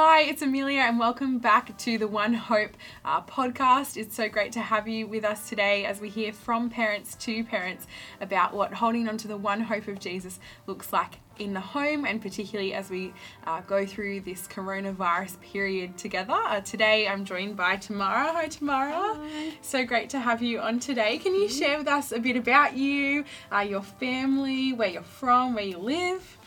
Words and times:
Hi, 0.00 0.20
it's 0.20 0.42
Amelia, 0.42 0.82
and 0.82 0.96
welcome 0.96 1.38
back 1.38 1.76
to 1.78 1.98
the 1.98 2.06
One 2.06 2.32
Hope 2.32 2.76
uh, 3.04 3.20
podcast. 3.22 3.96
It's 3.96 4.14
so 4.14 4.28
great 4.28 4.52
to 4.52 4.60
have 4.60 4.86
you 4.86 5.08
with 5.08 5.24
us 5.24 5.48
today 5.48 5.86
as 5.86 6.00
we 6.00 6.08
hear 6.08 6.32
from 6.32 6.70
parents 6.70 7.16
to 7.16 7.42
parents 7.42 7.84
about 8.20 8.54
what 8.54 8.72
holding 8.74 9.08
on 9.08 9.16
to 9.16 9.26
the 9.26 9.36
one 9.36 9.60
hope 9.60 9.88
of 9.88 9.98
Jesus 9.98 10.38
looks 10.68 10.92
like 10.92 11.18
in 11.40 11.52
the 11.52 11.60
home, 11.60 12.04
and 12.04 12.22
particularly 12.22 12.74
as 12.74 12.90
we 12.90 13.12
uh, 13.44 13.60
go 13.62 13.84
through 13.84 14.20
this 14.20 14.46
coronavirus 14.46 15.40
period 15.40 15.98
together. 15.98 16.32
Uh, 16.32 16.60
today, 16.60 17.08
I'm 17.08 17.24
joined 17.24 17.56
by 17.56 17.74
Tamara. 17.74 18.32
Hi, 18.32 18.46
Tamara. 18.46 18.92
Hi. 18.92 19.52
So 19.62 19.84
great 19.84 20.10
to 20.10 20.20
have 20.20 20.40
you 20.40 20.60
on 20.60 20.78
today. 20.78 21.18
Can 21.18 21.34
you 21.34 21.48
share 21.48 21.76
with 21.76 21.88
us 21.88 22.12
a 22.12 22.20
bit 22.20 22.36
about 22.36 22.76
you, 22.76 23.24
uh, 23.52 23.60
your 23.68 23.82
family, 23.82 24.72
where 24.72 24.90
you're 24.90 25.02
from, 25.02 25.56
where 25.56 25.64
you 25.64 25.78
live? 25.78 26.37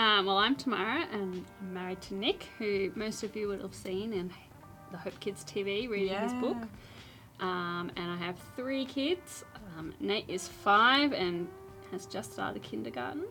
Um, 0.00 0.24
well, 0.24 0.38
I'm 0.38 0.56
Tamara 0.56 1.06
and 1.12 1.44
I'm 1.60 1.74
married 1.74 2.00
to 2.02 2.14
Nick, 2.14 2.46
who 2.58 2.90
most 2.94 3.22
of 3.22 3.36
you 3.36 3.48
would 3.48 3.60
have 3.60 3.74
seen 3.74 4.14
in 4.14 4.30
the 4.90 4.96
Hope 4.96 5.20
Kids 5.20 5.44
TV 5.44 5.90
reading 5.90 6.18
his 6.18 6.32
book. 6.32 6.56
Um, 7.38 7.92
and 7.96 8.10
I 8.10 8.16
have 8.16 8.38
three 8.56 8.86
kids. 8.86 9.44
Um, 9.76 9.92
Nate 10.00 10.24
is 10.26 10.48
five 10.48 11.12
and 11.12 11.46
has 11.90 12.06
just 12.06 12.32
started 12.32 12.62
kindergarten. 12.62 13.24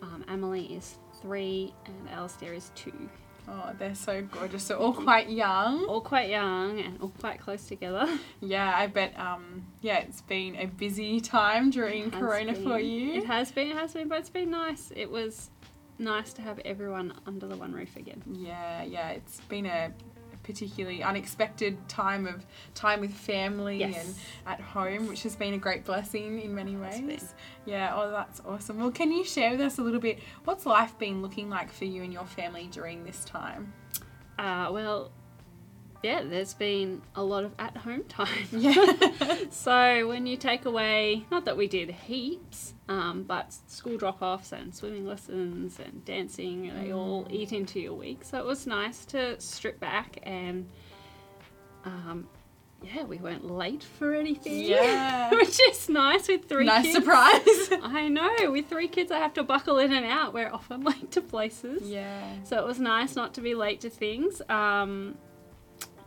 Um, 0.00 0.24
Emily 0.28 0.66
is 0.66 0.94
three 1.20 1.74
and 1.86 2.08
Alistair 2.10 2.54
is 2.54 2.70
two. 2.76 3.08
Oh, 3.48 3.72
they're 3.76 3.96
so 3.96 4.22
gorgeous. 4.22 4.62
So 4.62 4.78
all 4.78 4.92
quite 4.92 5.28
young. 5.28 5.86
All 5.86 6.00
quite 6.00 6.28
young 6.30 6.78
and 6.78 7.00
all 7.00 7.12
quite 7.20 7.40
close 7.40 7.66
together. 7.66 8.08
Yeah, 8.40 8.72
I 8.76 8.86
bet. 8.86 9.18
Um, 9.18 9.66
yeah, 9.80 9.98
it's 9.98 10.20
been 10.20 10.54
a 10.54 10.66
busy 10.66 11.20
time 11.20 11.70
during 11.70 12.12
Corona 12.12 12.54
for 12.54 12.78
you. 12.78 13.14
It 13.14 13.26
has 13.26 13.50
been, 13.50 13.72
it 13.72 13.76
has 13.76 13.94
been, 13.94 14.06
but 14.06 14.18
it's 14.18 14.30
been 14.30 14.50
nice. 14.50 14.92
It 14.94 15.10
was 15.10 15.50
nice 15.98 16.32
to 16.34 16.42
have 16.42 16.58
everyone 16.64 17.12
under 17.26 17.46
the 17.46 17.56
one 17.56 17.72
roof 17.72 17.96
again. 17.96 18.22
Yeah, 18.32 18.82
yeah, 18.82 19.10
it's 19.10 19.40
been 19.42 19.66
a 19.66 19.92
particularly 20.42 21.02
unexpected 21.02 21.76
time 21.88 22.24
of 22.26 22.46
time 22.74 23.00
with 23.00 23.12
family 23.12 23.78
Yes. 23.78 24.04
and 24.06 24.14
at 24.46 24.60
home, 24.60 25.08
which 25.08 25.24
has 25.24 25.34
been 25.34 25.54
a 25.54 25.58
great 25.58 25.84
blessing 25.84 26.40
in 26.40 26.54
many 26.54 26.76
ways. 26.76 27.34
Yeah, 27.64 27.92
oh, 27.96 28.10
that's 28.12 28.40
awesome. 28.46 28.78
Well, 28.78 28.92
can 28.92 29.10
you 29.10 29.24
share 29.24 29.50
with 29.50 29.60
us 29.60 29.78
a 29.78 29.82
little 29.82 29.98
bit 30.00 30.20
what's 30.44 30.64
life 30.64 30.96
been 30.98 31.20
looking 31.20 31.50
like 31.50 31.72
for 31.72 31.84
you 31.84 32.02
and 32.04 32.12
your 32.12 32.26
family 32.26 32.68
during 32.70 33.04
this 33.04 33.24
time? 33.24 33.72
Uh, 34.38 34.68
well, 34.70 35.10
yeah, 36.06 36.22
there's 36.22 36.54
been 36.54 37.02
a 37.16 37.24
lot 37.24 37.42
of 37.42 37.52
at 37.58 37.76
home 37.76 38.04
time. 38.08 38.46
Yeah. 38.52 38.94
so 39.50 40.06
when 40.06 40.24
you 40.26 40.36
take 40.36 40.64
away, 40.64 41.26
not 41.32 41.44
that 41.46 41.56
we 41.56 41.66
did 41.66 41.90
heaps, 41.90 42.74
um, 42.88 43.24
but 43.24 43.52
school 43.66 43.96
drop 43.96 44.22
offs 44.22 44.52
and 44.52 44.72
swimming 44.72 45.04
lessons 45.04 45.80
and 45.80 46.04
dancing, 46.04 46.72
they 46.80 46.92
all 46.92 47.26
eat 47.28 47.52
into 47.52 47.80
your 47.80 47.94
week. 47.94 48.22
So 48.22 48.38
it 48.38 48.46
was 48.46 48.68
nice 48.68 49.04
to 49.06 49.40
strip 49.40 49.80
back 49.80 50.20
and, 50.22 50.68
um, 51.84 52.28
yeah, 52.82 53.02
we 53.02 53.16
weren't 53.16 53.50
late 53.50 53.82
for 53.82 54.14
anything. 54.14 54.60
Yeah. 54.60 55.30
Which 55.32 55.58
is 55.70 55.88
nice 55.88 56.28
with 56.28 56.48
three 56.48 56.66
nice 56.66 56.84
kids. 56.84 56.94
surprise. 56.94 57.68
I 57.82 58.08
know, 58.08 58.52
with 58.52 58.68
three 58.68 58.86
kids, 58.86 59.10
I 59.10 59.18
have 59.18 59.34
to 59.34 59.42
buckle 59.42 59.78
in 59.78 59.92
and 59.92 60.06
out. 60.06 60.32
We're 60.32 60.52
often 60.52 60.84
late 60.84 61.10
to 61.12 61.20
places. 61.20 61.82
yeah. 61.82 62.44
So 62.44 62.58
it 62.58 62.64
was 62.64 62.78
nice 62.78 63.16
not 63.16 63.34
to 63.34 63.40
be 63.40 63.56
late 63.56 63.80
to 63.80 63.90
things. 63.90 64.40
Um, 64.48 65.16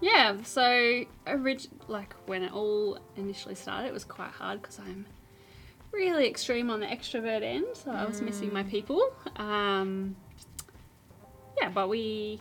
yeah, 0.01 0.37
so 0.43 1.03
orig- 1.27 1.67
like 1.87 2.15
when 2.25 2.43
it 2.43 2.53
all 2.53 2.99
initially 3.17 3.55
started, 3.55 3.87
it 3.87 3.93
was 3.93 4.03
quite 4.05 4.31
hard 4.31 4.61
because 4.61 4.79
I'm 4.79 5.05
really 5.91 6.27
extreme 6.27 6.69
on 6.69 6.79
the 6.79 6.85
extrovert 6.85 7.41
end, 7.43 7.65
so 7.73 7.91
I 7.91 8.05
was 8.05 8.21
missing 8.21 8.53
my 8.53 8.63
people. 8.63 9.11
Um, 9.37 10.15
yeah, 11.61 11.69
but 11.69 11.89
we 11.89 12.39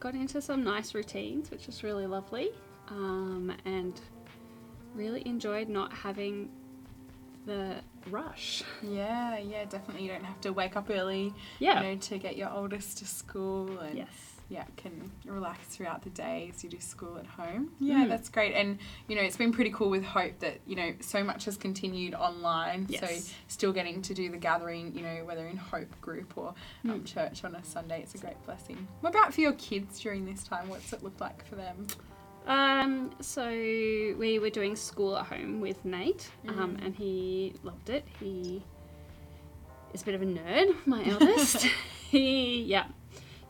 got 0.00 0.14
into 0.14 0.42
some 0.42 0.64
nice 0.64 0.94
routines, 0.94 1.50
which 1.50 1.66
was 1.66 1.82
really 1.82 2.06
lovely, 2.06 2.50
um, 2.88 3.52
and 3.64 4.00
really 4.94 5.22
enjoyed 5.26 5.68
not 5.68 5.92
having 5.92 6.50
the 7.46 7.76
rush. 8.10 8.62
Yeah, 8.82 9.38
yeah, 9.38 9.64
definitely. 9.64 10.02
You 10.04 10.10
don't 10.12 10.24
have 10.24 10.40
to 10.42 10.52
wake 10.52 10.76
up 10.76 10.90
early, 10.90 11.32
Yeah. 11.60 11.82
you 11.82 11.88
know, 11.94 11.96
to 12.00 12.18
get 12.18 12.36
your 12.36 12.50
oldest 12.50 12.98
to 12.98 13.06
school 13.06 13.78
and 13.78 13.96
Yes. 13.96 14.08
Yeah, 14.52 14.64
can 14.76 15.10
relax 15.24 15.58
throughout 15.68 16.02
the 16.02 16.10
day 16.10 16.50
as 16.54 16.62
you 16.62 16.68
do 16.68 16.78
school 16.78 17.16
at 17.16 17.26
home. 17.26 17.70
Yeah, 17.80 18.04
Mm. 18.04 18.08
that's 18.10 18.28
great. 18.28 18.54
And 18.54 18.78
you 19.08 19.16
know, 19.16 19.22
it's 19.22 19.36
been 19.38 19.50
pretty 19.52 19.70
cool 19.70 19.88
with 19.88 20.04
Hope 20.04 20.38
that 20.40 20.60
you 20.66 20.76
know 20.76 20.92
so 21.00 21.24
much 21.24 21.46
has 21.46 21.56
continued 21.56 22.14
online. 22.14 22.86
Yes. 22.88 23.00
So 23.00 23.32
still 23.48 23.72
getting 23.72 24.02
to 24.02 24.12
do 24.14 24.30
the 24.30 24.36
gathering, 24.36 24.94
you 24.94 25.02
know, 25.02 25.24
whether 25.24 25.46
in 25.46 25.56
Hope 25.56 25.98
group 26.02 26.36
or 26.36 26.48
um, 26.84 27.00
Mm. 27.00 27.06
church 27.06 27.44
on 27.44 27.54
a 27.54 27.64
Sunday, 27.64 28.02
it's 28.02 28.14
a 28.14 28.18
great 28.18 28.40
blessing. 28.44 28.86
What 29.00 29.10
about 29.10 29.32
for 29.32 29.40
your 29.40 29.54
kids 29.54 29.98
during 30.00 30.26
this 30.26 30.44
time? 30.44 30.68
What's 30.68 30.92
it 30.92 31.02
look 31.02 31.18
like 31.20 31.44
for 31.46 31.56
them? 31.56 31.86
Um, 32.46 33.10
so 33.20 33.48
we 33.48 34.38
were 34.40 34.50
doing 34.50 34.74
school 34.76 35.16
at 35.16 35.26
home 35.26 35.60
with 35.60 35.84
Nate, 35.84 36.28
um, 36.48 36.76
Mhm. 36.76 36.84
and 36.86 36.94
he 36.96 37.54
loved 37.62 37.88
it. 37.88 38.04
He 38.18 38.62
is 39.94 40.02
a 40.02 40.04
bit 40.04 40.14
of 40.16 40.22
a 40.22 40.26
nerd, 40.26 40.74
my 40.86 41.04
eldest. 41.08 41.62
he, 42.10 42.62
yeah. 42.62 42.86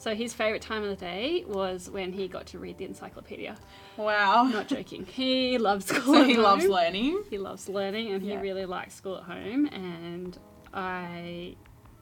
So 0.02 0.16
his 0.16 0.34
favourite 0.34 0.62
time 0.62 0.82
of 0.82 0.88
the 0.88 0.96
day 0.96 1.44
was 1.46 1.88
when 1.88 2.12
he 2.12 2.26
got 2.26 2.46
to 2.48 2.58
read 2.58 2.76
the 2.76 2.84
encyclopedia. 2.86 3.56
Wow. 3.96 4.42
Not 4.44 4.66
joking. 4.66 5.06
He 5.06 5.58
loves 5.58 5.86
school. 5.94 6.14
so 6.14 6.24
he 6.24 6.36
loves 6.36 6.66
learning. 6.66 7.22
He 7.30 7.38
loves 7.38 7.68
learning, 7.68 8.10
and 8.12 8.20
Yeah. 8.20 8.34
he 8.34 8.42
really 8.42 8.64
likes 8.66 8.94
school 8.96 9.18
at 9.18 9.22
home. 9.22 9.66
And 9.66 10.36
I, 10.74 11.54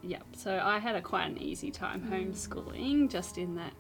yeah. 0.02 0.20
So 0.34 0.58
I 0.64 0.78
had 0.78 0.96
a 0.96 1.02
quite 1.02 1.26
an 1.26 1.36
easy 1.36 1.70
time 1.70 2.00
Mm. 2.00 2.32
homeschooling, 2.32 3.10
just 3.10 3.36
in 3.36 3.54
that 3.56 3.74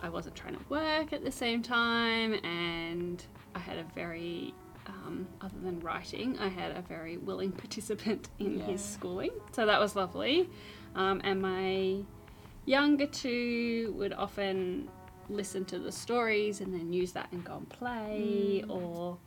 I 0.00 0.10
wasn't 0.10 0.36
trying 0.36 0.54
to 0.54 0.64
work 0.68 1.12
at 1.12 1.24
the 1.24 1.32
same 1.32 1.60
time, 1.60 2.34
and 2.44 3.20
I 3.56 3.58
had 3.58 3.78
a 3.78 3.84
very, 3.96 4.54
um, 4.86 5.26
other 5.40 5.58
than 5.60 5.80
writing, 5.80 6.38
I 6.38 6.46
had 6.48 6.76
a 6.76 6.82
very 6.82 7.16
willing 7.16 7.50
participant 7.64 8.28
in 8.38 8.60
his 8.60 8.80
schooling. 8.80 9.32
So 9.50 9.66
that 9.66 9.80
was 9.80 9.96
lovely. 9.96 10.48
Um, 10.94 11.20
and 11.24 11.42
my 11.42 12.02
younger 12.70 13.06
two 13.06 13.92
would 13.98 14.12
often 14.12 14.88
listen 15.28 15.64
to 15.64 15.78
the 15.78 15.90
stories 15.92 16.60
and 16.60 16.72
then 16.72 16.92
use 16.92 17.12
that 17.12 17.28
and 17.32 17.44
go 17.44 17.56
and 17.56 17.68
play, 17.68 18.62
Mm. 18.64 18.70
or 18.70 19.18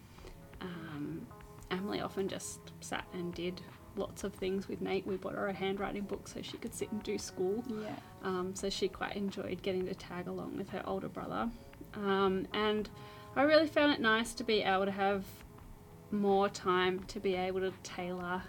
um, 0.61 1.27
Emily 1.69 1.99
often 2.01 2.27
just 2.27 2.59
sat 2.79 3.05
and 3.13 3.33
did 3.33 3.61
lots 3.95 4.23
of 4.23 4.33
things 4.33 4.67
with 4.67 4.81
Nate. 4.81 5.05
We 5.05 5.17
bought 5.17 5.33
her 5.33 5.47
a 5.47 5.53
handwriting 5.53 6.03
book 6.03 6.27
so 6.27 6.41
she 6.41 6.57
could 6.57 6.73
sit 6.73 6.91
and 6.91 7.03
do 7.03 7.17
school. 7.17 7.63
Yeah. 7.67 7.95
Um, 8.23 8.55
so 8.55 8.69
she 8.69 8.87
quite 8.87 9.15
enjoyed 9.15 9.61
getting 9.61 9.85
to 9.85 9.93
tag 9.93 10.27
along 10.27 10.57
with 10.57 10.69
her 10.69 10.81
older 10.85 11.09
brother. 11.09 11.49
Um, 11.95 12.47
and 12.53 12.89
I 13.35 13.43
really 13.43 13.67
found 13.67 13.91
it 13.91 13.99
nice 13.99 14.33
to 14.35 14.43
be 14.43 14.61
able 14.61 14.85
to 14.85 14.91
have 14.91 15.25
more 16.11 16.47
time 16.49 17.03
to 17.07 17.19
be 17.19 17.35
able 17.35 17.59
to 17.61 17.73
tailor, 17.83 18.41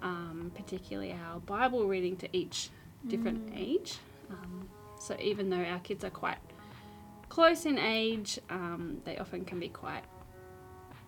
um, 0.00 0.52
particularly 0.54 1.12
our 1.12 1.40
Bible 1.40 1.86
reading 1.86 2.16
to 2.18 2.28
each 2.32 2.70
different 3.08 3.52
age. 3.54 3.98
Um, 4.30 4.68
so 4.98 5.16
even 5.20 5.50
though 5.50 5.62
our 5.62 5.78
kids 5.80 6.04
are 6.04 6.10
quite 6.10 6.38
close 7.28 7.66
in 7.66 7.78
age, 7.78 8.38
um, 8.50 9.00
they 9.04 9.16
often 9.18 9.44
can 9.44 9.60
be 9.60 9.68
quite 9.68 10.04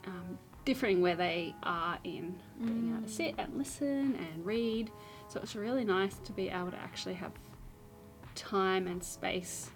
um, 0.06 0.38
differing 0.64 1.00
where 1.00 1.16
they 1.16 1.54
are 1.62 1.98
in 2.04 2.38
being 2.62 2.92
able 2.94 3.06
to 3.06 3.12
sit 3.12 3.34
and 3.38 3.56
listen 3.56 4.16
and 4.16 4.44
read. 4.44 4.90
So 5.28 5.40
it's 5.40 5.56
really 5.56 5.84
nice 5.84 6.16
to 6.24 6.32
be 6.32 6.48
able 6.48 6.70
to 6.70 6.78
actually 6.78 7.14
have 7.14 7.32
time 8.34 8.86
and 8.86 9.02
space 9.02 9.70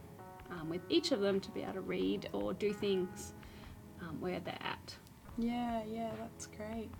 um, 0.50 0.68
with 0.68 0.82
each 0.88 1.12
of 1.12 1.20
them 1.20 1.40
to 1.40 1.50
be 1.50 1.62
able 1.62 1.74
to 1.74 1.80
read 1.80 2.28
or 2.32 2.52
do 2.54 2.72
things 2.72 3.32
um, 4.02 4.20
where 4.20 4.40
they're 4.40 4.54
at. 4.60 4.94
Yeah, 5.38 5.82
yeah, 5.90 6.10
that's 6.18 6.46
great. 6.46 6.90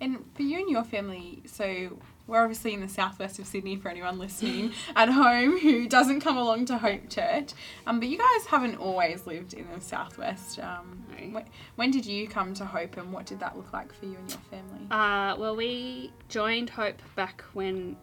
And 0.00 0.24
for 0.34 0.42
you 0.42 0.58
and 0.58 0.70
your 0.70 0.84
family, 0.84 1.42
so 1.46 1.98
we're 2.26 2.40
obviously 2.42 2.72
in 2.72 2.80
the 2.80 2.88
southwest 2.88 3.38
of 3.38 3.46
Sydney 3.46 3.76
for 3.76 3.88
anyone 3.88 4.18
listening 4.18 4.72
at 4.96 5.08
home 5.08 5.58
who 5.58 5.88
doesn't 5.88 6.20
come 6.20 6.36
along 6.36 6.66
to 6.66 6.78
Hope 6.78 7.08
Church. 7.10 7.52
Um, 7.86 7.98
but 8.00 8.08
you 8.08 8.16
guys 8.18 8.46
haven't 8.46 8.76
always 8.76 9.26
lived 9.26 9.54
in 9.54 9.66
the 9.74 9.80
southwest. 9.80 10.58
Um, 10.60 11.04
No. 11.10 11.26
when, 11.34 11.44
when 11.76 11.90
did 11.90 12.06
you 12.06 12.28
come 12.28 12.54
to 12.54 12.64
Hope 12.64 12.96
and 12.96 13.12
what 13.12 13.26
did 13.26 13.40
that 13.40 13.56
look 13.56 13.72
like 13.72 13.92
for 13.92 14.06
you 14.06 14.16
and 14.16 14.30
your 14.30 14.38
family? 14.50 14.86
Uh, 14.90 15.36
well, 15.38 15.56
we 15.56 16.12
joined 16.28 16.70
Hope 16.70 17.02
back 17.16 17.42
when 17.54 17.96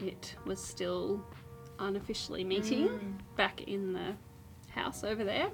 it 0.00 0.34
was 0.44 0.62
still 0.62 1.24
unofficially 1.78 2.42
meeting. 2.44 2.88
Mm. 2.88 3.36
back 3.36 3.62
in 3.62 3.92
the 3.92 4.14
house 4.70 5.04
over 5.04 5.22
there. 5.24 5.48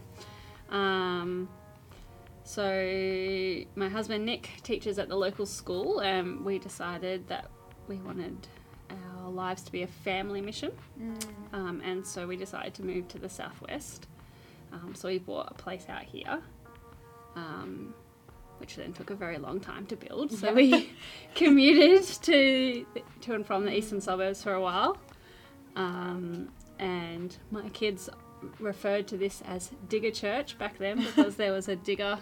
Um, 0.70 1.48
so 2.44 2.62
my 3.76 3.88
husband 3.88 4.24
Nick 4.26 4.48
teaches 4.62 4.98
at 4.98 5.08
the 5.08 5.16
local 5.16 5.46
school, 5.46 6.00
and 6.00 6.44
we 6.44 6.58
decided 6.58 7.28
that 7.28 7.50
we 7.88 7.96
wanted 7.96 8.36
our 8.90 9.30
lives 9.30 9.62
to 9.62 9.72
be 9.72 9.82
a 9.82 9.86
family 9.86 10.40
mission, 10.40 10.72
Mm. 11.00 11.24
um, 11.52 11.80
and 11.84 12.04
so 12.06 12.26
we 12.26 12.36
decided 12.36 12.74
to 12.74 12.84
move 12.84 13.08
to 13.08 13.18
the 13.18 13.28
southwest. 13.28 14.06
Um, 14.72 14.94
so 14.94 15.08
we 15.08 15.18
bought 15.18 15.50
a 15.50 15.54
place 15.54 15.86
out 15.88 16.02
here. 16.02 16.40
Um, 17.36 17.94
which 18.58 18.76
then 18.76 18.92
took 18.92 19.10
a 19.10 19.14
very 19.16 19.38
long 19.38 19.58
time 19.58 19.86
to 19.86 19.96
build. 19.96 20.30
So 20.30 20.52
we 20.54 20.90
commuted 21.34 22.04
to 22.22 22.86
to 23.22 23.34
and 23.34 23.44
from 23.44 23.64
the 23.64 23.76
eastern 23.76 24.00
suburbs 24.00 24.42
for 24.42 24.52
a 24.52 24.60
while, 24.60 24.96
um, 25.74 26.48
and 26.78 27.36
my 27.50 27.68
kids 27.70 28.08
referred 28.60 29.08
to 29.08 29.16
this 29.16 29.42
as 29.46 29.70
Digger 29.88 30.10
Church 30.12 30.58
back 30.58 30.78
then 30.78 30.98
because 30.98 31.36
there 31.36 31.52
was 31.52 31.68
a 31.68 31.74
digger 31.76 32.18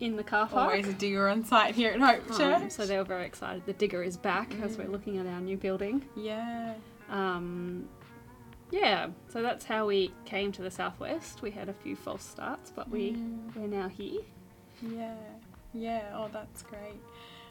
in 0.00 0.16
the 0.16 0.24
car 0.24 0.46
park. 0.48 0.70
Always 0.72 0.88
a 0.88 0.92
digger 0.94 1.28
on 1.28 1.44
site 1.44 1.74
here 1.74 1.92
at 1.92 2.00
Hope 2.00 2.30
Um, 2.30 2.36
Church. 2.38 2.70
so 2.72 2.86
they 2.86 2.96
were 2.96 3.04
very 3.04 3.26
excited. 3.26 3.64
The 3.66 3.74
digger 3.74 4.02
is 4.02 4.16
back 4.16 4.52
as 4.62 4.78
we're 4.78 4.84
Mm. 4.86 4.92
looking 4.92 5.18
at 5.18 5.26
our 5.26 5.40
new 5.40 5.56
building. 5.56 6.04
yeah. 6.16 6.74
Um, 7.10 7.88
yeah, 8.70 9.08
so 9.28 9.42
that's 9.42 9.64
how 9.64 9.86
we 9.86 10.12
came 10.24 10.52
to 10.52 10.62
the 10.62 10.70
southwest. 10.70 11.42
We 11.42 11.50
had 11.50 11.68
a 11.68 11.72
few 11.72 11.96
false 11.96 12.22
starts, 12.22 12.70
but 12.74 12.88
we 12.88 13.12
Mm. 13.14 13.54
we're 13.56 13.66
now 13.66 13.88
here. 13.88 14.20
Yeah, 14.80 15.16
yeah. 15.74 16.12
Oh, 16.14 16.28
that's 16.32 16.62
great. 16.62 17.00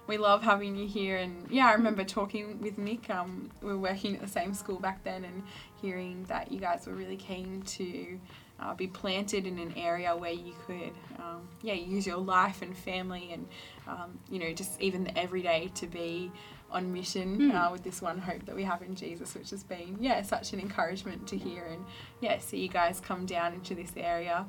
We 0.08 0.18
love 0.18 0.42
having 0.42 0.76
you 0.76 0.88
here, 0.88 1.18
and 1.18 1.46
yeah, 1.52 1.68
I 1.68 1.74
remember 1.74 2.04
talking 2.04 2.60
with 2.62 2.78
Nick. 2.80 3.10
Um, 3.12 3.52
we 3.62 3.68
were 3.68 3.78
working 3.78 4.16
at 4.16 4.22
the 4.22 4.28
same 4.28 4.54
school 4.56 4.80
back 4.80 5.04
then, 5.04 5.24
and 5.24 5.44
hearing 5.82 6.24
that 6.30 6.52
you 6.52 6.60
guys 6.60 6.88
were 6.88 6.96
really 6.96 7.18
keen 7.18 7.62
to 7.64 8.20
uh, 8.62 8.74
be 8.74 8.88
planted 8.88 9.48
in 9.48 9.58
an 9.60 9.74
area 9.78 10.16
where 10.16 10.34
you 10.34 10.54
could, 10.66 10.94
um, 11.18 11.48
yeah, 11.62 11.74
use 11.74 12.06
your 12.06 12.18
life 12.18 12.62
and 12.62 12.78
family, 12.78 13.32
and 13.34 13.48
um, 13.88 14.20
you 14.30 14.40
know, 14.40 14.54
just 14.54 14.80
even 14.82 15.04
the 15.04 15.18
everyday 15.18 15.72
to 15.76 15.88
be 15.88 16.32
on 16.72 16.94
mission 16.94 17.40
Mm. 17.40 17.56
uh, 17.56 17.72
with 17.72 17.84
this 17.84 18.00
one 18.00 18.20
hope 18.20 18.46
that 18.46 18.56
we 18.56 18.64
have 18.64 18.84
in 18.84 18.94
Jesus, 18.94 19.34
which 19.34 19.50
has 19.50 19.64
been 19.64 19.98
yeah 20.00 20.22
such 20.22 20.54
an 20.54 20.60
encouragement 20.60 21.28
to 21.28 21.38
hear, 21.38 21.66
and 21.66 21.84
yeah, 22.22 22.38
see 22.40 22.60
you 22.60 22.70
guys 22.70 23.00
come 23.00 23.26
down 23.26 23.54
into 23.54 23.74
this 23.76 23.92
area 23.98 24.46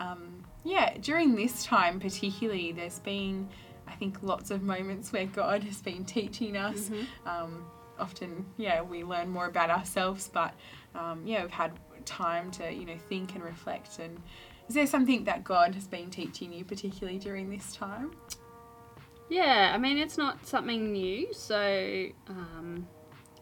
um, 0.00 0.44
yeah, 0.64 0.96
during 1.00 1.36
this 1.36 1.64
time 1.64 2.00
particularly, 2.00 2.72
there's 2.72 2.98
been, 2.98 3.48
I 3.86 3.92
think, 3.92 4.22
lots 4.22 4.50
of 4.50 4.62
moments 4.62 5.12
where 5.12 5.26
God 5.26 5.62
has 5.64 5.80
been 5.80 6.04
teaching 6.04 6.56
us. 6.56 6.88
Mm-hmm. 6.88 7.28
Um, 7.28 7.64
often, 7.98 8.46
yeah, 8.56 8.80
we 8.80 9.04
learn 9.04 9.28
more 9.28 9.46
about 9.46 9.70
ourselves, 9.70 10.30
but 10.32 10.54
um, 10.94 11.22
yeah, 11.26 11.42
we've 11.42 11.50
had 11.50 11.72
time 12.00 12.50
to, 12.52 12.72
you 12.72 12.84
know, 12.84 12.98
think 13.08 13.34
and 13.34 13.42
reflect. 13.42 13.98
And 13.98 14.20
is 14.68 14.74
there 14.74 14.86
something 14.86 15.24
that 15.24 15.44
God 15.44 15.74
has 15.74 15.86
been 15.86 16.10
teaching 16.10 16.52
you, 16.52 16.64
particularly 16.64 17.18
during 17.18 17.50
this 17.50 17.72
time? 17.72 18.12
Yeah, 19.28 19.72
I 19.74 19.78
mean, 19.78 19.98
it's 19.98 20.18
not 20.18 20.46
something 20.46 20.92
new, 20.92 21.32
so 21.32 22.08
um, 22.28 22.86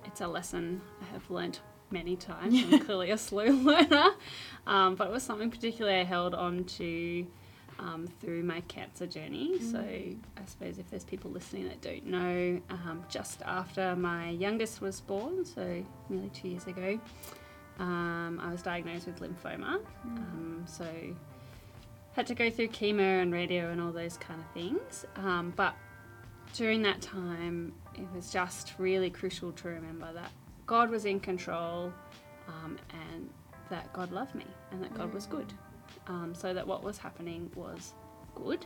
it's 0.05 0.20
a 0.20 0.28
lesson 0.28 0.82
I 1.00 1.12
have 1.12 1.31
learnt 1.31 1.60
many 1.90 2.16
times. 2.16 2.55
I'm 2.55 2.78
clearly 2.84 3.10
a 3.10 3.19
slow 3.19 3.44
learner, 3.44 4.10
um, 4.66 4.96
but 4.96 5.08
it 5.08 5.11
was 5.11 5.22
something 5.22 5.50
particularly 5.50 6.00
I 6.00 6.04
held 6.04 6.34
on 6.34 6.64
to 6.64 7.26
um, 7.78 8.06
through 8.20 8.43
my 8.43 8.61
cancer 8.62 9.06
journey. 9.06 9.58
So 9.61 9.78
I 9.78 10.44
suppose 10.46 10.78
if 10.78 10.90
there's 10.90 11.04
people 11.04 11.31
listening 11.31 11.69
that 11.69 11.81
don't 11.81 12.06
know, 12.06 12.61
um, 12.70 13.04
just 13.08 13.43
after 13.43 13.94
my 13.96 14.31
youngest 14.31 14.81
was 14.81 15.00
born, 15.00 15.44
so 15.44 15.84
nearly 16.08 16.31
two 16.31 16.49
years 16.49 16.66
ago, 16.66 17.00
um, 17.78 18.40
I 18.42 18.50
was 18.50 18.62
diagnosed 18.62 19.06
with 19.06 19.20
lymphoma. 19.20 19.80
Um, 20.04 20.64
so 20.66 20.86
had 22.12 22.26
to 22.26 22.34
go 22.34 22.50
through 22.50 22.69
chemo 22.69 23.22
and 23.22 23.32
radio 23.32 23.70
and 23.70 23.80
all 23.80 23.92
those 23.92 24.16
kind 24.16 24.40
of 24.40 24.46
things. 24.52 25.06
Um, 25.16 25.52
but 25.54 25.75
during 26.54 26.82
that 26.82 27.00
time, 27.00 27.72
it 27.94 28.06
was 28.14 28.32
just 28.32 28.75
really 28.78 29.10
crucial 29.10 29.52
to 29.52 29.69
remember 29.69 30.12
that 30.12 30.32
God 30.66 30.90
was 30.90 31.04
in 31.04 31.20
control 31.20 31.92
um, 32.48 32.78
and 32.90 33.28
that 33.70 33.92
God 33.92 34.10
loved 34.10 34.34
me 34.34 34.46
and 34.72 34.82
that 34.82 34.94
God 34.94 35.12
was 35.14 35.26
good. 35.26 35.52
Um, 36.06 36.34
so 36.34 36.52
that 36.52 36.66
what 36.66 36.82
was 36.82 36.98
happening 36.98 37.50
was 37.54 37.92
good. 38.34 38.64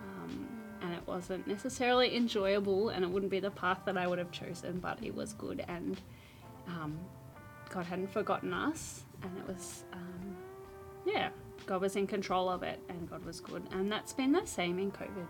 Um, 0.00 0.48
and 0.82 0.92
it 0.92 1.06
wasn't 1.06 1.46
necessarily 1.46 2.16
enjoyable 2.16 2.88
and 2.88 3.04
it 3.04 3.08
wouldn't 3.08 3.30
be 3.30 3.38
the 3.38 3.50
path 3.52 3.78
that 3.84 3.96
I 3.96 4.08
would 4.08 4.18
have 4.18 4.32
chosen, 4.32 4.80
but 4.80 4.98
it 5.02 5.14
was 5.14 5.34
good 5.34 5.64
and 5.68 6.00
um, 6.66 6.98
God 7.72 7.86
hadn't 7.86 8.10
forgotten 8.10 8.52
us 8.52 9.02
and 9.22 9.32
it 9.38 9.46
was, 9.46 9.84
um, 9.92 10.36
yeah, 11.06 11.30
God 11.66 11.80
was 11.80 11.96
in 11.96 12.06
control 12.06 12.48
of 12.48 12.62
it 12.62 12.80
and 12.88 13.08
God 13.08 13.24
was 13.24 13.40
good. 13.40 13.62
And 13.72 13.90
that's 13.90 14.12
been 14.12 14.32
the 14.32 14.46
same 14.46 14.78
in 14.78 14.90
COVID. 14.92 15.26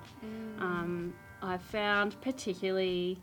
Um, 0.59 1.15
I've 1.41 1.63
found 1.63 2.21
particularly 2.21 3.19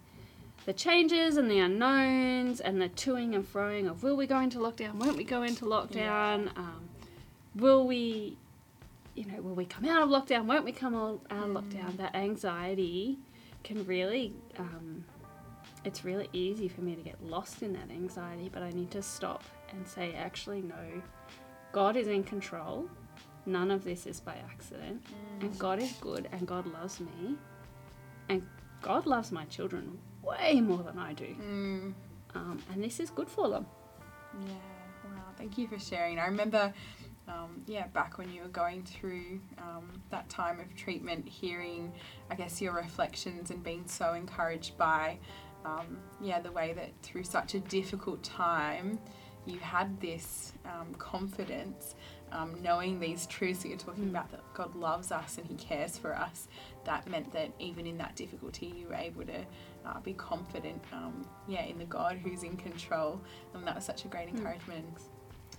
the 0.66 0.74
changes 0.74 1.38
and 1.38 1.50
the 1.50 1.60
unknowns 1.60 2.62
and 2.62 2.82
the 2.82 2.90
toing 2.90 3.36
and 3.36 3.46
froing 3.46 3.90
of 3.90 4.04
will 4.04 4.16
we 4.16 4.28
go 4.28 4.40
into 4.40 4.60
lockdown, 4.60 4.94
won't 4.96 5.18
we 5.18 5.24
go 5.24 5.44
into 5.44 5.66
lockdown, 5.66 6.56
um, 6.58 6.90
will 7.56 7.86
we, 7.88 8.38
you 9.16 9.26
know, 9.26 9.42
will 9.42 9.56
we 9.56 9.66
come 9.66 9.86
out 9.86 10.02
of 10.02 10.10
lockdown, 10.10 10.46
won't 10.46 10.66
we 10.66 10.72
come 10.72 10.96
out 10.96 11.22
of 11.30 11.50
lockdown? 11.50 11.98
That 11.98 12.16
anxiety 12.16 13.18
can 13.64 13.86
really, 13.86 14.34
um, 14.58 15.04
it's 15.86 16.04
really 16.04 16.30
easy 16.34 16.68
for 16.68 16.82
me 16.82 16.96
to 16.96 17.02
get 17.02 17.24
lost 17.24 17.62
in 17.62 17.74
that 17.74 17.90
anxiety, 17.90 18.50
but 18.52 18.62
I 18.62 18.72
need 18.72 18.92
to 18.92 19.02
stop 19.02 19.44
and 19.72 19.88
say, 19.88 20.14
actually, 20.14 20.62
no, 20.62 21.02
God 21.72 21.96
is 21.96 22.08
in 22.08 22.24
control. 22.24 22.90
None 23.46 23.72
of 23.72 23.84
this 23.84 24.06
is 24.06 24.20
by 24.20 24.36
accident. 24.52 25.04
And 25.42 25.58
God 25.58 25.80
is 25.80 25.94
good 26.02 26.28
and 26.32 26.48
God 26.48 26.66
loves 26.68 27.00
me. 27.00 27.36
And 28.28 28.46
God 28.82 29.06
loves 29.06 29.32
my 29.32 29.46
children 29.46 29.98
way 30.22 30.62
more 30.62 30.84
than 30.84 31.00
I 31.00 31.14
do. 31.14 31.36
Mm. 31.42 31.94
Um, 32.36 32.60
and 32.72 32.84
this 32.84 33.00
is 33.00 33.10
good 33.10 33.30
for 33.30 33.50
them. 33.50 33.66
Yeah, 34.46 34.54
wow, 35.06 35.24
thank 35.38 35.58
you 35.58 35.68
for 35.68 35.80
sharing. 35.80 36.20
I 36.20 36.28
remember, 36.28 36.72
um, 37.28 37.64
yeah, 37.66 37.88
back 37.88 38.18
when 38.18 38.32
you 38.32 38.44
were 38.44 38.50
going 38.50 38.84
through 38.84 39.40
um, 39.58 39.90
that 40.12 40.30
time 40.30 40.60
of 40.60 40.76
treatment, 40.76 41.28
hearing, 41.28 41.92
I 42.30 42.36
guess, 42.36 42.62
your 42.62 42.74
reflections 42.74 43.50
and 43.50 43.64
being 43.64 43.88
so 43.88 44.14
encouraged 44.14 44.78
by, 44.78 45.18
um, 45.66 45.98
yeah, 46.22 46.40
the 46.40 46.52
way 46.52 46.74
that 46.74 46.92
through 47.02 47.24
such 47.24 47.54
a 47.56 47.60
difficult 47.60 48.24
time, 48.24 49.00
you 49.46 49.60
had 49.60 50.00
this 50.00 50.54
um, 50.66 50.94
confidence, 50.96 51.96
um, 52.32 52.62
knowing 52.62 53.00
these 53.00 53.26
truths 53.28 53.64
that 53.64 53.70
you're 53.70 53.78
talking 53.78 54.06
Mm. 54.06 54.10
about, 54.10 54.30
that 54.32 54.42
God 54.54 54.76
loves 54.76 55.12
us 55.12 55.38
and 55.38 55.48
He 55.48 55.56
cares 55.56 55.98
for 55.98 56.16
us. 56.16 56.48
That 56.86 57.08
meant 57.10 57.32
that 57.34 57.52
even 57.60 57.88
in 57.88 57.98
that 57.98 58.16
difficulty, 58.16 58.68
you 58.76 58.88
were 58.88 58.96
able 58.96 59.26
to 59.26 59.46
uh, 59.86 60.00
be 60.02 60.14
confident, 60.14 60.84
um, 60.92 61.26
yeah, 61.48 61.64
in 61.64 61.78
the 61.80 61.86
God 61.86 62.18
who's 62.18 62.44
in 62.44 62.58
control. 62.58 63.22
And 63.54 63.66
that 63.66 63.76
was 63.76 63.86
such 63.86 64.06
a 64.06 64.08
great 64.08 64.30
encouragement. 64.30 64.86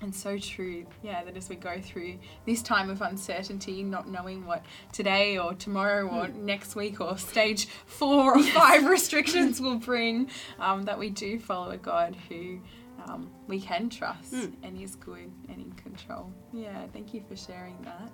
And 0.02 0.14
so 0.14 0.38
true, 0.38 0.86
yeah, 1.02 1.22
that 1.24 1.36
as 1.36 1.50
we 1.50 1.56
go 1.56 1.78
through 1.80 2.18
this 2.46 2.62
time 2.62 2.88
of 2.88 3.02
uncertainty, 3.02 3.82
not 3.82 4.08
knowing 4.08 4.46
what 4.46 4.64
today 4.92 5.36
or 5.36 5.52
tomorrow 5.52 6.06
or 6.08 6.28
next 6.28 6.74
week 6.74 7.02
or 7.02 7.18
stage 7.18 7.66
four 7.84 8.38
or 8.38 8.42
five 8.42 8.86
restrictions 8.90 9.60
will 9.60 9.76
bring, 9.76 10.30
um, 10.58 10.84
that 10.84 10.98
we 10.98 11.10
do 11.10 11.38
follow 11.38 11.70
a 11.70 11.76
God 11.76 12.16
who 12.30 12.60
um, 13.04 13.30
we 13.46 13.60
can 13.60 13.90
trust 13.90 14.32
Mm. 14.32 14.52
and 14.62 14.80
is 14.80 14.96
good 14.96 15.30
and 15.50 15.58
in 15.60 15.72
control. 15.72 16.32
Yeah, 16.52 16.86
thank 16.94 17.12
you 17.12 17.22
for 17.28 17.36
sharing 17.36 17.76
that. 17.82 18.10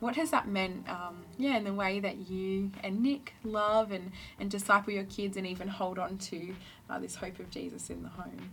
What 0.00 0.16
has 0.16 0.32
that 0.32 0.48
meant, 0.48 0.88
um, 0.88 1.24
yeah, 1.38 1.56
in 1.56 1.64
the 1.64 1.72
way 1.72 2.00
that 2.00 2.28
you 2.28 2.72
and 2.82 3.00
Nick 3.02 3.34
love 3.44 3.92
and, 3.92 4.10
and 4.40 4.50
disciple 4.50 4.92
your 4.92 5.04
kids 5.04 5.36
and 5.36 5.46
even 5.46 5.68
hold 5.68 5.98
on 6.00 6.18
to 6.18 6.54
uh, 6.90 6.98
this 6.98 7.14
hope 7.14 7.38
of 7.38 7.50
Jesus 7.50 7.88
in 7.88 8.02
the 8.02 8.08
home? 8.08 8.50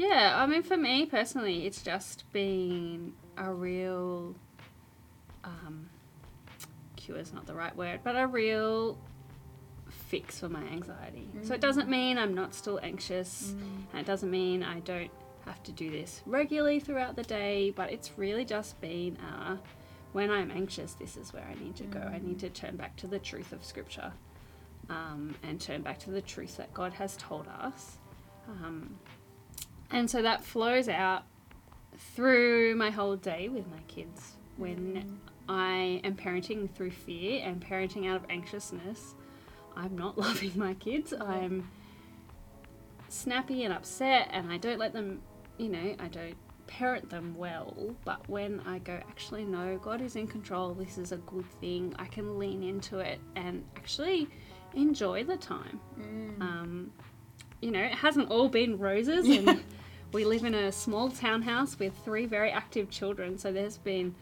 Yeah, 0.00 0.32
I 0.34 0.46
mean, 0.46 0.62
for 0.62 0.78
me 0.78 1.04
personally, 1.04 1.66
it's 1.66 1.82
just 1.82 2.24
been 2.32 3.12
a 3.36 3.52
real 3.52 4.34
um, 5.44 5.90
cure 6.96 7.18
is 7.18 7.34
not 7.34 7.46
the 7.46 7.52
right 7.52 7.76
word, 7.76 8.00
but 8.02 8.16
a 8.16 8.26
real 8.26 8.96
fix 9.90 10.40
for 10.40 10.48
my 10.48 10.62
anxiety. 10.62 11.28
So 11.42 11.52
it 11.52 11.60
doesn't 11.60 11.90
mean 11.90 12.16
I'm 12.16 12.32
not 12.32 12.54
still 12.54 12.80
anxious, 12.82 13.54
and 13.92 14.00
it 14.00 14.06
doesn't 14.06 14.30
mean 14.30 14.62
I 14.62 14.80
don't 14.80 15.10
have 15.44 15.62
to 15.64 15.72
do 15.72 15.90
this 15.90 16.22
regularly 16.24 16.80
throughout 16.80 17.14
the 17.14 17.22
day, 17.22 17.70
but 17.76 17.92
it's 17.92 18.12
really 18.16 18.46
just 18.46 18.80
been 18.80 19.18
uh, 19.18 19.58
when 20.12 20.30
I'm 20.30 20.50
anxious, 20.50 20.94
this 20.94 21.18
is 21.18 21.34
where 21.34 21.44
I 21.44 21.62
need 21.62 21.76
to 21.76 21.84
go. 21.84 22.00
I 22.00 22.20
need 22.20 22.38
to 22.38 22.48
turn 22.48 22.76
back 22.76 22.96
to 22.96 23.06
the 23.06 23.18
truth 23.18 23.52
of 23.52 23.62
Scripture 23.62 24.14
um, 24.88 25.34
and 25.42 25.60
turn 25.60 25.82
back 25.82 25.98
to 25.98 26.10
the 26.10 26.22
truth 26.22 26.56
that 26.56 26.72
God 26.72 26.94
has 26.94 27.18
told 27.18 27.46
us. 27.48 27.98
Um, 28.48 28.98
and 29.90 30.10
so 30.10 30.22
that 30.22 30.44
flows 30.44 30.88
out 30.88 31.24
through 31.96 32.74
my 32.76 32.90
whole 32.90 33.16
day 33.16 33.48
with 33.48 33.66
my 33.68 33.80
kids. 33.88 34.36
When 34.56 35.20
I 35.48 36.00
am 36.04 36.14
parenting 36.14 36.70
through 36.70 36.90
fear 36.92 37.42
and 37.44 37.60
parenting 37.60 38.08
out 38.08 38.16
of 38.16 38.30
anxiousness, 38.30 39.14
I'm 39.76 39.96
not 39.96 40.18
loving 40.26 40.52
my 40.56 40.74
kids. 40.74 41.12
I'm 41.12 41.68
snappy 43.08 43.64
and 43.64 43.74
upset, 43.74 44.28
and 44.32 44.52
I 44.52 44.58
don't 44.58 44.78
let 44.78 44.92
them, 44.92 45.20
you 45.58 45.68
know, 45.68 45.94
I 45.98 46.08
don't 46.08 46.36
parent 46.66 47.10
them 47.10 47.34
well. 47.36 47.74
But 48.04 48.26
when 48.28 48.60
I 48.66 48.78
go, 48.78 48.94
actually, 48.94 49.44
no, 49.44 49.76
God 49.78 50.00
is 50.00 50.16
in 50.16 50.26
control, 50.26 50.72
this 50.72 50.98
is 50.98 51.12
a 51.12 51.16
good 51.18 51.50
thing, 51.60 51.94
I 51.98 52.06
can 52.06 52.38
lean 52.38 52.62
into 52.62 53.00
it 53.00 53.20
and 53.36 53.64
actually 53.76 54.28
enjoy 54.74 55.24
the 55.24 55.36
time. 55.36 55.80
Um, 56.40 56.92
you 57.60 57.70
know, 57.72 57.82
it 57.82 57.94
hasn't 57.94 58.30
all 58.30 58.48
been 58.48 58.78
roses, 58.78 59.28
and 59.36 59.62
we 60.12 60.24
live 60.24 60.44
in 60.44 60.54
a 60.54 60.72
small 60.72 61.10
townhouse 61.10 61.78
with 61.78 61.96
three 62.04 62.26
very 62.26 62.50
active 62.50 62.90
children, 62.90 63.38
so 63.38 63.52
there's 63.52 63.78
been 63.78 64.14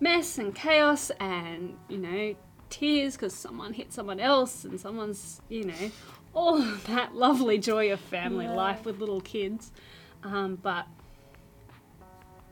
mess 0.00 0.38
and 0.38 0.54
chaos 0.54 1.10
and, 1.20 1.76
you 1.88 1.98
know, 1.98 2.34
tears 2.70 3.14
because 3.16 3.34
someone 3.34 3.72
hit 3.74 3.92
someone 3.92 4.20
else 4.20 4.64
and 4.64 4.80
someone's, 4.80 5.40
you 5.48 5.64
know, 5.64 5.90
all 6.32 6.58
that 6.86 7.14
lovely 7.14 7.58
joy 7.58 7.92
of 7.92 8.00
family 8.00 8.46
Yeah. 8.46 8.54
life 8.54 8.84
with 8.84 8.98
little 8.98 9.20
kids. 9.20 9.72
Um, 10.22 10.56
but 10.56 10.86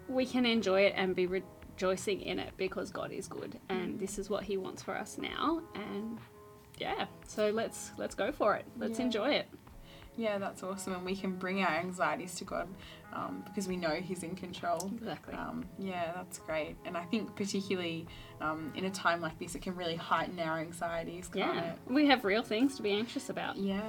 we 0.09 0.27
can 0.27 0.45
enjoy 0.47 0.83
it 0.83 0.95
and 0.97 1.15
be 1.15 1.27
rejoicing 1.27 2.21
in 2.21 2.39
it 2.39 2.53
because 2.57 2.91
God 2.91 3.13
is 3.13 3.29
good 3.29 3.59
and 3.69 3.99
this 4.01 4.19
is 4.19 4.29
what 4.31 4.43
He 4.43 4.57
wants 4.57 4.83
for 4.83 4.97
us 4.97 5.17
now. 5.19 5.63
And 5.75 6.19
yeah, 6.79 7.07
so 7.27 7.51
let's 7.51 7.93
let's 7.97 8.15
go 8.15 8.33
for 8.33 8.57
it. 8.57 8.65
Let's 8.77 8.99
Yeah. 8.99 9.05
enjoy 9.07 9.31
it. 9.31 9.49
Yeah, 10.19 10.39
that's 10.39 10.65
awesome. 10.65 10.95
And 10.95 11.05
we 11.05 11.15
can 11.15 11.37
bring 11.37 11.63
our 11.63 11.71
anxieties 11.71 12.35
to 12.37 12.45
God 12.45 12.69
um, 13.15 13.43
because 13.47 13.69
we 13.69 13.77
know 13.77 13.91
He's 13.91 14.25
in 14.25 14.35
control. 14.35 14.91
Exactly. 14.97 15.35
Um, 15.35 15.65
yeah, 15.79 16.13
that's 16.15 16.39
great. 16.39 16.77
And 16.85 16.97
I 16.97 17.05
think, 17.05 17.35
particularly 17.37 18.07
um, 18.41 18.73
in 18.75 18.85
a 18.85 18.91
time 18.91 19.21
like 19.21 19.39
this, 19.39 19.55
it 19.55 19.63
can 19.63 19.77
really 19.77 19.95
heighten 19.95 20.39
our 20.41 20.59
anxieties, 20.59 21.31
yeah, 21.33 21.71
it? 21.71 21.79
we 21.87 22.07
have 22.07 22.25
real 22.25 22.43
things 22.43 22.77
to 22.77 22.83
be 22.83 22.91
anxious 22.91 23.31
about. 23.31 23.57
Yeah, 23.57 23.81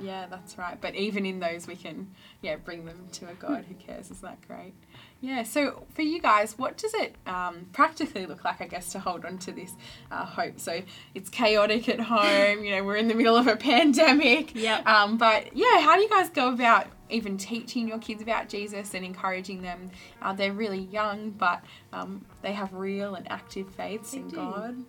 yeah, 0.00 0.26
that's 0.28 0.58
right. 0.58 0.80
But 0.80 0.94
even 0.94 1.24
in 1.26 1.40
those, 1.40 1.66
we 1.66 1.76
can, 1.76 2.08
yeah, 2.42 2.56
bring 2.56 2.84
them 2.84 3.06
to 3.12 3.28
a 3.28 3.34
God 3.34 3.64
who 3.68 3.74
cares. 3.74 4.10
Isn't 4.10 4.22
that 4.22 4.46
great? 4.46 4.74
Yeah. 5.20 5.42
So 5.44 5.86
for 5.94 6.02
you 6.02 6.20
guys, 6.20 6.58
what 6.58 6.76
does 6.76 6.92
it 6.94 7.14
um, 7.26 7.66
practically 7.72 8.26
look 8.26 8.44
like? 8.44 8.60
I 8.60 8.66
guess 8.66 8.92
to 8.92 8.98
hold 8.98 9.24
on 9.24 9.38
to 9.38 9.52
this 9.52 9.72
uh, 10.10 10.24
hope. 10.24 10.60
So 10.60 10.82
it's 11.14 11.30
chaotic 11.30 11.88
at 11.88 12.00
home. 12.00 12.64
You 12.64 12.76
know, 12.76 12.84
we're 12.84 12.96
in 12.96 13.08
the 13.08 13.14
middle 13.14 13.36
of 13.36 13.46
a 13.46 13.56
pandemic. 13.72 14.54
Yep. 14.54 14.86
Um, 14.86 15.16
but 15.16 15.56
yeah, 15.56 15.80
how 15.80 15.96
do 15.96 16.02
you 16.02 16.08
guys 16.08 16.28
go 16.28 16.52
about 16.52 16.86
even 17.08 17.38
teaching 17.38 17.88
your 17.88 17.98
kids 17.98 18.20
about 18.20 18.48
Jesus 18.48 18.94
and 18.94 19.04
encouraging 19.04 19.62
them? 19.62 19.90
Uh, 20.20 20.32
they're 20.32 20.52
really 20.52 20.80
young, 20.80 21.30
but 21.30 21.64
um, 21.92 22.24
they 22.42 22.52
have 22.52 22.72
real 22.72 23.14
and 23.14 23.30
active 23.30 23.72
faiths 23.74 24.12
They 24.12 24.18
in 24.18 24.28
do. 24.28 24.36
God. 24.36 24.84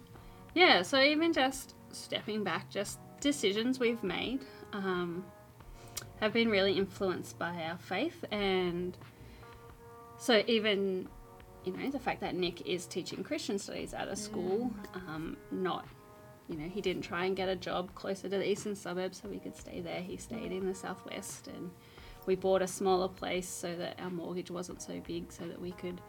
Yeah, 0.53 0.81
so 0.81 0.99
even 0.99 1.33
just 1.33 1.75
stepping 1.91 2.43
back, 2.43 2.69
just 2.69 2.99
decisions 3.19 3.79
we've 3.79 4.03
made 4.03 4.41
um, 4.74 5.25
have 6.19 6.33
been 6.33 6.50
really 6.50 6.77
influenced 6.77 7.38
by 7.38 7.63
our 7.63 7.77
faith. 7.77 8.25
And 8.31 8.97
so, 10.17 10.43
even, 10.47 11.07
you 11.63 11.74
know, 11.75 11.89
the 11.89 12.00
fact 12.00 12.21
that 12.21 12.36
Nick 12.36 12.67
is 12.67 12.86
teaching 12.86 13.24
Christian 13.24 13.59
studies 13.59 13.93
at 13.93 14.07
a 14.07 14.15
school, 14.15 14.71
um, 14.93 15.38
not, 15.51 15.86
you 16.50 16.57
know, 16.57 16.67
he 16.67 16.81
didn't 16.81 17.03
try 17.03 17.25
and 17.25 17.36
get 17.36 17.50
a 17.50 17.55
job 17.55 17.93
closer 17.95 18.29
to 18.29 18.38
the 18.38 18.50
eastern 18.50 18.75
suburbs 18.75 19.21
so 19.21 19.29
we 19.29 19.39
could 19.39 19.55
stay 19.55 19.81
there. 19.81 20.01
He 20.01 20.17
stayed 20.17 20.51
in 20.51 20.65
the 20.65 20.75
southwest. 20.75 21.47
And 21.47 21.71
we 22.25 22.36
bought 22.36 22.62
a 22.62 22.67
smaller 22.67 23.07
place 23.07 23.47
so 23.47 23.75
that 23.75 24.00
our 24.00 24.09
mortgage 24.09 24.51
wasn't 24.51 24.81
so 24.81 25.00
big, 25.07 25.31
so 25.31 25.45
that 25.45 25.59
we 25.59 25.71
could 25.71 26.01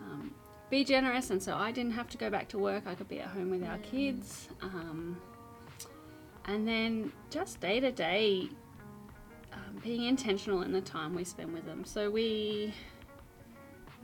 um, 0.00 0.34
be 0.70 0.84
generous, 0.84 1.30
and 1.30 1.42
so 1.42 1.54
I 1.54 1.70
didn't 1.70 1.92
have 1.92 2.08
to 2.08 2.18
go 2.18 2.30
back 2.30 2.48
to 2.48 2.58
work. 2.58 2.86
I 2.86 2.94
could 2.94 3.08
be 3.08 3.20
at 3.20 3.28
home 3.28 3.50
with 3.50 3.62
our 3.62 3.78
kids, 3.78 4.48
um, 4.62 5.20
and 6.46 6.66
then 6.66 7.12
just 7.30 7.60
day 7.60 7.80
to 7.80 7.92
day, 7.92 8.48
um, 9.52 9.80
being 9.82 10.04
intentional 10.04 10.62
in 10.62 10.72
the 10.72 10.80
time 10.80 11.14
we 11.14 11.24
spend 11.24 11.52
with 11.52 11.64
them. 11.64 11.84
So 11.84 12.10
we, 12.10 12.74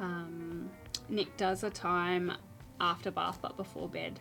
um, 0.01 0.71
Nick 1.09 1.37
does 1.37 1.65
a 1.65 1.71
time 1.71 2.33
after 2.81 3.11
bath 3.11 3.39
but 3.43 3.57
before 3.57 3.89
bed. 3.89 4.21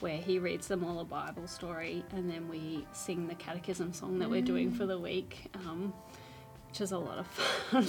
Where 0.00 0.16
he 0.16 0.40
reads 0.40 0.66
them 0.66 0.82
all 0.82 0.98
a 0.98 1.04
Bible 1.04 1.46
story, 1.46 2.04
and 2.10 2.28
then 2.28 2.48
we 2.48 2.84
sing 2.92 3.28
the 3.28 3.36
catechism 3.36 3.92
song 3.92 4.18
that 4.18 4.28
we're 4.28 4.42
doing 4.42 4.72
for 4.72 4.84
the 4.84 4.98
week. 4.98 5.48
Um, 5.54 5.92
which 6.72 6.80
is 6.80 6.92
a 6.92 6.98
lot 6.98 7.18
of 7.18 7.26
fun 7.70 7.86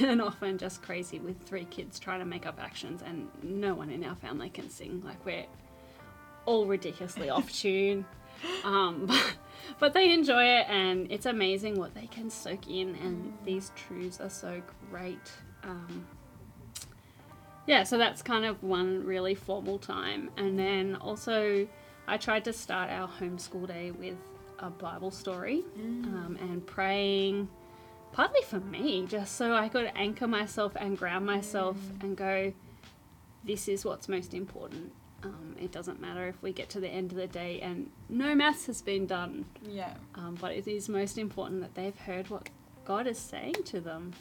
and 0.00 0.20
often 0.20 0.58
just 0.58 0.82
crazy 0.82 1.20
with 1.20 1.40
three 1.40 1.66
kids 1.66 2.00
trying 2.00 2.18
to 2.18 2.24
make 2.24 2.46
up 2.46 2.58
actions 2.60 3.00
and 3.00 3.28
no 3.44 3.74
one 3.74 3.90
in 3.90 4.02
our 4.02 4.16
family 4.16 4.50
can 4.50 4.68
sing 4.68 5.00
like 5.06 5.24
we're 5.24 5.46
all 6.44 6.66
ridiculously 6.66 7.30
off 7.30 7.48
tune 7.52 8.04
um, 8.64 9.06
but, 9.06 9.36
but 9.78 9.92
they 9.94 10.12
enjoy 10.12 10.42
it 10.42 10.66
and 10.68 11.10
it's 11.10 11.26
amazing 11.26 11.78
what 11.78 11.94
they 11.94 12.06
can 12.06 12.30
soak 12.30 12.68
in 12.68 12.94
and 12.96 13.36
these 13.44 13.72
truths 13.76 14.20
are 14.20 14.30
so 14.30 14.62
great. 14.90 15.32
Um, 15.64 16.06
yeah 17.66 17.82
so 17.82 17.98
that's 17.98 18.22
kind 18.22 18.44
of 18.44 18.62
one 18.62 19.04
really 19.04 19.34
formal 19.34 19.78
time. 19.78 20.30
And 20.36 20.58
then 20.58 20.96
also 20.96 21.66
i 22.06 22.16
tried 22.16 22.44
to 22.44 22.52
start 22.52 22.90
our 22.90 23.06
homeschool 23.06 23.68
day 23.68 23.90
with 23.90 24.16
a 24.60 24.70
bible 24.70 25.10
story 25.10 25.62
um, 25.76 26.38
and 26.40 26.66
praying 26.66 27.48
partly 28.12 28.42
for 28.42 28.60
me, 28.60 29.06
just 29.06 29.36
so 29.36 29.54
I 29.54 29.68
could 29.68 29.90
anchor 29.94 30.26
myself 30.26 30.72
and 30.76 30.98
ground 30.98 31.26
myself 31.26 31.76
and 32.00 32.16
go, 32.16 32.52
this 33.44 33.68
is 33.68 33.84
what's 33.84 34.08
most 34.08 34.34
important. 34.34 34.92
Um, 35.24 35.56
it 35.60 35.72
doesn't 35.72 36.00
matter 36.00 36.28
if 36.28 36.40
we 36.42 36.52
get 36.52 36.68
to 36.70 36.80
the 36.80 36.88
end 36.88 37.10
of 37.10 37.18
the 37.18 37.26
day 37.26 37.60
and 37.60 37.90
no 38.08 38.34
maths 38.36 38.66
has 38.66 38.80
been 38.82 39.04
done, 39.06 39.46
Yeah. 39.62 39.94
um, 40.14 40.36
but 40.40 40.52
it 40.52 40.68
is 40.68 40.88
most 40.88 41.18
important 41.18 41.60
that 41.62 41.74
they've 41.74 41.96
heard 41.98 42.30
what 42.30 42.48
God 42.84 43.06
is 43.08 43.18
saying 43.18 43.54
to 43.64 43.80
them. 43.80 44.12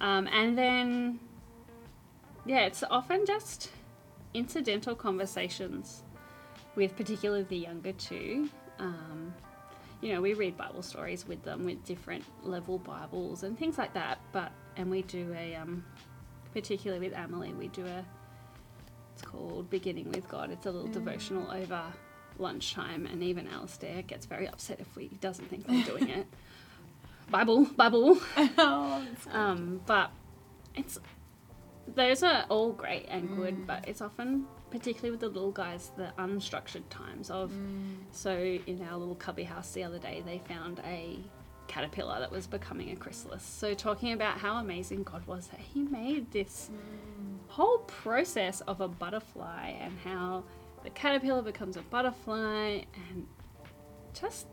Um, 0.00 0.26
and 0.28 0.56
then, 0.56 1.20
yeah, 2.46 2.60
it's 2.60 2.82
often 2.90 3.26
just 3.26 3.70
incidental 4.34 4.94
conversations 4.94 6.02
with 6.74 6.96
particularly 6.96 7.42
the 7.44 7.56
younger 7.58 7.92
two. 7.92 8.48
Um, 8.78 9.34
you 10.00 10.12
know, 10.14 10.20
we 10.22 10.32
read 10.34 10.56
Bible 10.56 10.82
stories 10.82 11.26
with 11.26 11.42
them 11.42 11.64
with 11.64 11.84
different 11.84 12.24
level 12.42 12.78
Bibles 12.78 13.42
and 13.42 13.58
things 13.58 13.76
like 13.78 13.92
that. 13.94 14.20
But 14.32 14.52
and 14.76 14.90
we 14.90 15.02
do 15.02 15.34
a 15.36 15.54
um, 15.56 15.84
particularly 16.52 17.08
with 17.08 17.16
Emily, 17.18 17.52
we 17.52 17.68
do 17.68 17.84
a 17.86 18.04
it's 19.18 19.28
called 19.28 19.68
Beginning 19.68 20.12
with 20.12 20.28
God. 20.28 20.50
It's 20.50 20.66
a 20.66 20.70
little 20.70 20.86
devotional 20.86 21.50
over 21.50 21.82
lunchtime, 22.38 23.04
and 23.06 23.20
even 23.20 23.48
Alistair 23.48 24.02
gets 24.02 24.26
very 24.26 24.46
upset 24.46 24.78
if 24.78 24.94
we 24.94 25.08
doesn't 25.20 25.46
think 25.46 25.66
we're 25.66 25.82
doing 25.82 26.08
it. 26.08 26.26
Bible, 27.30 27.64
Bible. 27.64 28.16
oh. 28.36 29.04
Um, 29.32 29.80
but 29.86 30.12
it's 30.76 31.00
those 31.96 32.22
are 32.22 32.44
all 32.48 32.70
great 32.72 33.06
and 33.08 33.34
good, 33.34 33.56
mm. 33.56 33.66
but 33.66 33.88
it's 33.88 34.00
often 34.00 34.46
particularly 34.70 35.10
with 35.10 35.20
the 35.20 35.28
little 35.28 35.50
guys 35.50 35.90
the 35.96 36.12
unstructured 36.18 36.82
times 36.90 37.30
of 37.30 37.50
mm. 37.50 37.96
so 38.12 38.36
in 38.66 38.86
our 38.88 38.98
little 38.98 39.14
cubby 39.14 39.44
house 39.44 39.72
the 39.72 39.82
other 39.82 39.98
day 39.98 40.22
they 40.26 40.42
found 40.46 40.78
a 40.84 41.18
caterpillar 41.68 42.20
that 42.20 42.30
was 42.30 42.46
becoming 42.46 42.90
a 42.90 42.96
chrysalis 42.96 43.42
so 43.42 43.72
talking 43.72 44.12
about 44.12 44.36
how 44.36 44.58
amazing 44.58 45.02
god 45.04 45.26
was 45.26 45.46
that 45.46 45.60
he 45.60 45.80
made 45.84 46.30
this 46.32 46.68
mm. 46.70 47.17
Whole 47.48 47.78
process 47.78 48.60
of 48.62 48.80
a 48.80 48.88
butterfly 48.88 49.70
and 49.80 49.92
how 50.04 50.44
the 50.84 50.90
caterpillar 50.90 51.42
becomes 51.42 51.76
a 51.76 51.82
butterfly 51.82 52.82
and 53.10 53.26
just 54.18 54.46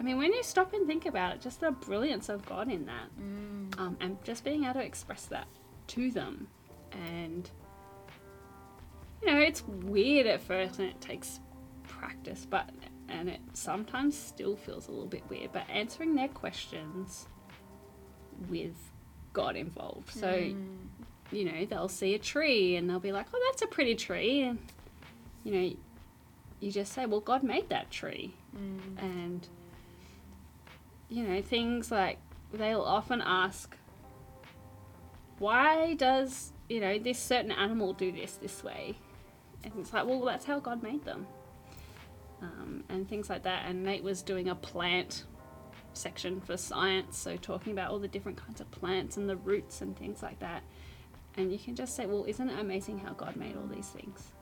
I 0.00 0.02
mean, 0.04 0.16
when 0.18 0.32
you 0.32 0.42
stop 0.42 0.72
and 0.72 0.86
think 0.86 1.06
about 1.06 1.34
it, 1.34 1.40
just 1.42 1.60
the 1.60 1.70
brilliance 1.70 2.28
of 2.28 2.44
God 2.46 2.70
in 2.70 2.86
that, 2.86 3.08
um, 3.78 3.96
and 4.00 4.16
just 4.24 4.42
being 4.42 4.64
able 4.64 4.74
to 4.74 4.82
express 4.82 5.26
that 5.26 5.46
to 5.88 6.10
them, 6.10 6.48
and 6.90 7.48
you 9.20 9.28
know, 9.30 9.38
it's 9.38 9.62
weird 9.66 10.26
at 10.26 10.40
first 10.42 10.78
and 10.80 10.88
it 10.88 11.00
takes 11.00 11.40
practice, 11.86 12.46
but 12.48 12.70
and 13.08 13.28
it 13.28 13.40
sometimes 13.52 14.16
still 14.18 14.56
feels 14.56 14.88
a 14.88 14.90
little 14.90 15.06
bit 15.06 15.22
weird, 15.28 15.52
but 15.52 15.64
answering 15.70 16.14
their 16.14 16.28
questions 16.28 17.26
with 18.48 18.74
God 19.32 19.54
involved. 19.56 20.10
So, 20.10 20.54
you 21.32 21.44
know, 21.44 21.64
they'll 21.64 21.88
see 21.88 22.14
a 22.14 22.18
tree 22.18 22.76
and 22.76 22.88
they'll 22.88 23.00
be 23.00 23.12
like, 23.12 23.26
"Oh, 23.34 23.42
that's 23.50 23.62
a 23.62 23.66
pretty 23.66 23.94
tree," 23.94 24.42
and 24.42 24.58
you 25.44 25.52
know, 25.52 25.76
you 26.60 26.70
just 26.70 26.92
say, 26.92 27.06
"Well, 27.06 27.20
God 27.20 27.42
made 27.42 27.68
that 27.70 27.90
tree," 27.90 28.34
and 28.98 29.48
you 31.08 31.24
know, 31.24 31.42
things 31.42 31.90
like 31.90 32.18
they'll 32.52 32.82
often 32.82 33.20
ask, 33.20 33.76
why 35.38 35.94
does, 35.94 36.52
you 36.68 36.80
know, 36.80 36.98
this 36.98 37.18
certain 37.18 37.50
animal 37.52 37.92
do 37.92 38.12
this 38.12 38.34
this 38.36 38.62
way? 38.62 38.94
And 39.64 39.72
it's 39.78 39.92
like, 39.92 40.06
well, 40.06 40.20
that's 40.20 40.44
how 40.44 40.60
God 40.60 40.82
made 40.82 41.04
them. 41.04 41.26
Um, 42.40 42.84
and 42.88 43.08
things 43.08 43.28
like 43.28 43.42
that. 43.42 43.64
And 43.66 43.84
Nate 43.84 44.02
was 44.02 44.22
doing 44.22 44.48
a 44.48 44.54
plant 44.54 45.24
section 45.94 46.40
for 46.40 46.56
science, 46.56 47.18
so 47.18 47.36
talking 47.36 47.72
about 47.72 47.90
all 47.90 47.98
the 47.98 48.08
different 48.08 48.38
kinds 48.38 48.60
of 48.60 48.70
plants 48.70 49.16
and 49.16 49.28
the 49.28 49.36
roots 49.36 49.82
and 49.82 49.96
things 49.96 50.22
like 50.22 50.38
that. 50.40 50.62
And 51.36 51.50
you 51.52 51.58
can 51.58 51.74
just 51.74 51.96
say, 51.96 52.06
well, 52.06 52.24
isn't 52.26 52.48
it 52.48 52.58
amazing 52.58 52.98
how 52.98 53.12
God 53.14 53.36
made 53.36 53.56
all 53.56 53.66
these 53.66 53.88
things? 53.88 54.32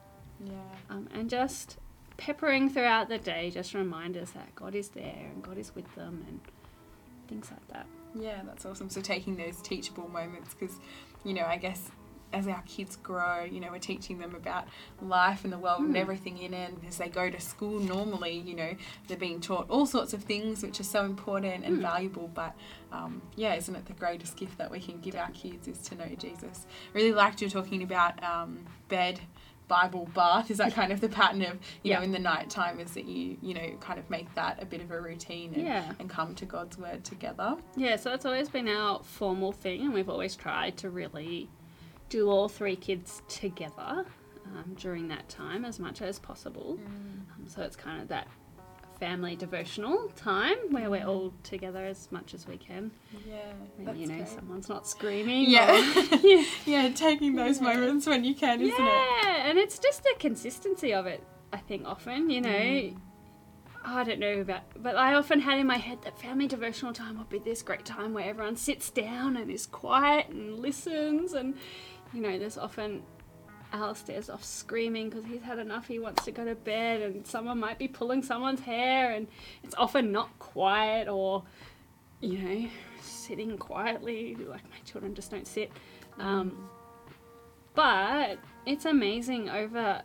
Yeah. 0.43 0.53
um, 0.89 1.07
and 1.13 1.29
just 1.29 1.77
peppering 2.17 2.69
throughout 2.69 3.09
the 3.09 3.17
day 3.17 3.49
just 3.51 3.73
reminders 3.73 4.31
that 4.31 4.53
God 4.55 4.75
is 4.75 4.89
there 4.89 5.29
and 5.33 5.43
God 5.43 5.57
is 5.57 5.73
with 5.75 5.93
them 5.95 6.25
and 6.27 6.39
things 7.27 7.49
like 7.51 7.67
that. 7.69 7.85
Yeah, 8.15 8.41
that's 8.45 8.65
awesome. 8.65 8.89
So 8.89 9.01
taking 9.01 9.35
those 9.37 9.61
teachable 9.61 10.09
moments, 10.09 10.53
because 10.53 10.77
you 11.23 11.33
know, 11.33 11.45
I 11.45 11.57
guess 11.57 11.91
as 12.33 12.47
our 12.47 12.61
kids 12.65 12.95
grow, 12.97 13.43
you 13.43 13.59
know, 13.59 13.71
we're 13.71 13.79
teaching 13.79 14.17
them 14.19 14.35
about 14.35 14.65
life 15.01 15.43
and 15.43 15.51
the 15.51 15.57
world 15.57 15.81
and 15.81 15.97
everything 15.97 16.37
in 16.37 16.53
it. 16.53 16.71
And 16.73 16.81
as 16.87 16.97
they 16.97 17.09
go 17.09 17.29
to 17.29 17.39
school, 17.39 17.79
normally, 17.79 18.37
you 18.39 18.55
know, 18.55 18.73
they're 19.07 19.17
being 19.17 19.41
taught 19.41 19.69
all 19.69 19.85
sorts 19.85 20.13
of 20.13 20.23
things 20.23 20.63
which 20.63 20.79
are 20.79 20.83
so 20.85 21.03
important 21.05 21.65
and 21.65 21.79
valuable. 21.81 22.29
But 22.33 22.55
um, 22.91 23.21
yeah, 23.35 23.55
isn't 23.55 23.75
it 23.75 23.85
the 23.85 23.93
greatest 23.93 24.37
gift 24.37 24.57
that 24.57 24.71
we 24.71 24.79
can 24.79 24.99
give 25.01 25.15
our 25.15 25.29
kids 25.31 25.67
is 25.67 25.79
to 25.89 25.95
know 25.95 26.07
Jesus? 26.17 26.65
Really 26.93 27.11
liked 27.13 27.41
you 27.41 27.49
talking 27.49 27.83
about 27.83 28.21
um, 28.23 28.65
bed. 28.87 29.19
Bible 29.67 30.09
bath 30.13 30.51
is 30.51 30.57
that 30.57 30.73
kind 30.73 30.91
of 30.91 30.99
the 30.99 31.07
pattern 31.07 31.41
of 31.43 31.57
you 31.81 31.93
know 31.93 32.01
in 32.01 32.11
the 32.11 32.19
night 32.19 32.49
time 32.49 32.77
is 32.81 32.91
that 32.91 33.05
you 33.05 33.37
you 33.41 33.53
know 33.53 33.77
kind 33.79 33.99
of 33.99 34.09
make 34.09 34.33
that 34.35 34.61
a 34.61 34.65
bit 34.65 34.81
of 34.81 34.91
a 34.91 34.99
routine 34.99 35.53
and, 35.53 35.63
Yeah. 35.63 35.93
and 35.97 36.09
come 36.09 36.35
to 36.35 36.45
God's 36.45 36.77
word 36.77 37.05
together. 37.05 37.55
Yeah, 37.77 37.95
so 37.95 38.11
it's 38.11 38.25
always 38.25 38.49
been 38.49 38.67
our 38.67 38.99
formal 39.01 39.53
thing, 39.53 39.79
and 39.79 39.93
we've 39.93 40.09
always 40.09 40.35
tried 40.35 40.75
to 40.79 40.89
really 40.89 41.47
do 42.11 42.29
all 42.29 42.47
three 42.49 42.75
kids 42.75 43.23
together 43.27 44.05
um, 44.45 44.75
during 44.75 45.07
that 45.07 45.27
time 45.29 45.65
as 45.65 45.79
much 45.79 46.01
as 46.01 46.19
possible. 46.19 46.77
Um, 46.85 47.47
so 47.47 47.61
it's 47.63 47.75
kind 47.77 48.01
of 48.01 48.09
that 48.09 48.27
family 48.99 49.35
devotional 49.35 50.09
time 50.15 50.57
where 50.69 50.89
we're 50.91 51.05
all 51.05 51.33
together 51.41 51.83
as 51.83 52.11
much 52.11 52.33
as 52.35 52.45
we 52.47 52.57
can. 52.57 52.91
Yeah, 53.27 53.35
And, 53.79 53.97
you 53.97 54.05
know, 54.07 54.17
great. 54.17 54.27
someone's 54.27 54.69
not 54.69 54.85
screaming. 54.85 55.49
Yeah. 55.49 55.71
or- 55.71 56.15
yeah. 56.21 56.43
yeah, 56.65 56.89
taking 56.89 57.35
those 57.35 57.59
Yeah. 57.59 57.73
moments 57.73 58.05
when 58.05 58.23
you 58.23 58.35
can, 58.35 58.61
isn't 58.61 58.73
it? 58.73 58.79
Yeah, 58.79 59.49
and 59.49 59.57
it's 59.57 59.79
just 59.79 60.03
the 60.03 60.13
consistency 60.19 60.93
of 60.93 61.07
it, 61.07 61.23
I 61.51 61.57
think, 61.57 61.87
often, 61.87 62.29
you 62.29 62.41
know. 62.41 62.49
Mm. 62.49 62.97
I 63.83 64.03
don't 64.03 64.19
know 64.19 64.41
about, 64.41 64.61
but 64.75 64.95
I 64.95 65.15
often 65.15 65.39
had 65.39 65.57
in 65.57 65.65
my 65.65 65.77
head 65.77 66.03
that 66.03 66.19
family 66.21 66.45
devotional 66.45 66.93
time 66.93 67.17
would 67.17 67.29
be 67.29 67.39
this 67.39 67.63
great 67.63 67.83
time 67.83 68.13
where 68.13 68.25
everyone 68.25 68.55
sits 68.55 68.91
down 68.91 69.35
and 69.35 69.49
is 69.49 69.65
quiet 69.65 70.29
and 70.29 70.59
listens, 70.59 71.33
and 71.33 71.55
you 72.13 72.21
know, 72.21 72.37
there's 72.37 72.57
often 72.57 73.03
Alistair's 73.73 74.29
off 74.29 74.43
screaming 74.43 75.09
because 75.09 75.25
he's 75.25 75.41
had 75.41 75.59
enough. 75.59 75.87
He 75.87 75.99
wants 75.99 76.25
to 76.25 76.31
go 76.31 76.43
to 76.45 76.55
bed, 76.55 77.01
and 77.01 77.25
someone 77.25 77.59
might 77.59 77.79
be 77.79 77.87
pulling 77.87 78.21
someone's 78.23 78.59
hair, 78.61 79.11
and 79.11 79.27
it's 79.63 79.75
often 79.77 80.11
not 80.11 80.37
quiet 80.39 81.07
or, 81.07 81.43
you 82.19 82.37
know, 82.37 82.69
sitting 83.01 83.57
quietly. 83.57 84.35
Like 84.35 84.63
my 84.69 84.77
children 84.85 85.15
just 85.15 85.31
don't 85.31 85.47
sit. 85.47 85.71
Um, 86.19 86.69
but 87.73 88.37
it's 88.65 88.85
amazing 88.85 89.49
over 89.49 90.01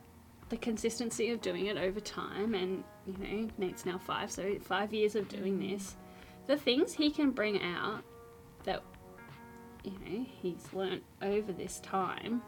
the 0.49 0.57
consistency 0.57 1.31
of 1.31 1.41
doing 1.41 1.67
it 1.67 1.77
over 1.77 1.99
time, 2.01 2.55
and 2.55 2.85
you 3.07 3.17
know, 3.19 3.49
Nate's 3.59 3.85
now 3.85 3.99
five, 3.99 4.31
so 4.31 4.57
five 4.61 4.93
years 4.95 5.17
of 5.17 5.29
doing 5.29 5.59
this. 5.59 5.97
The 6.47 6.57
things 6.57 6.93
he 6.93 7.11
can 7.11 7.33
bring 7.33 7.61
out 7.61 8.05
you 9.87 9.93
know 10.05 10.27
he's 10.43 10.67
learnt 10.73 11.03
over 11.23 11.53
this 11.53 11.81
time 11.81 12.43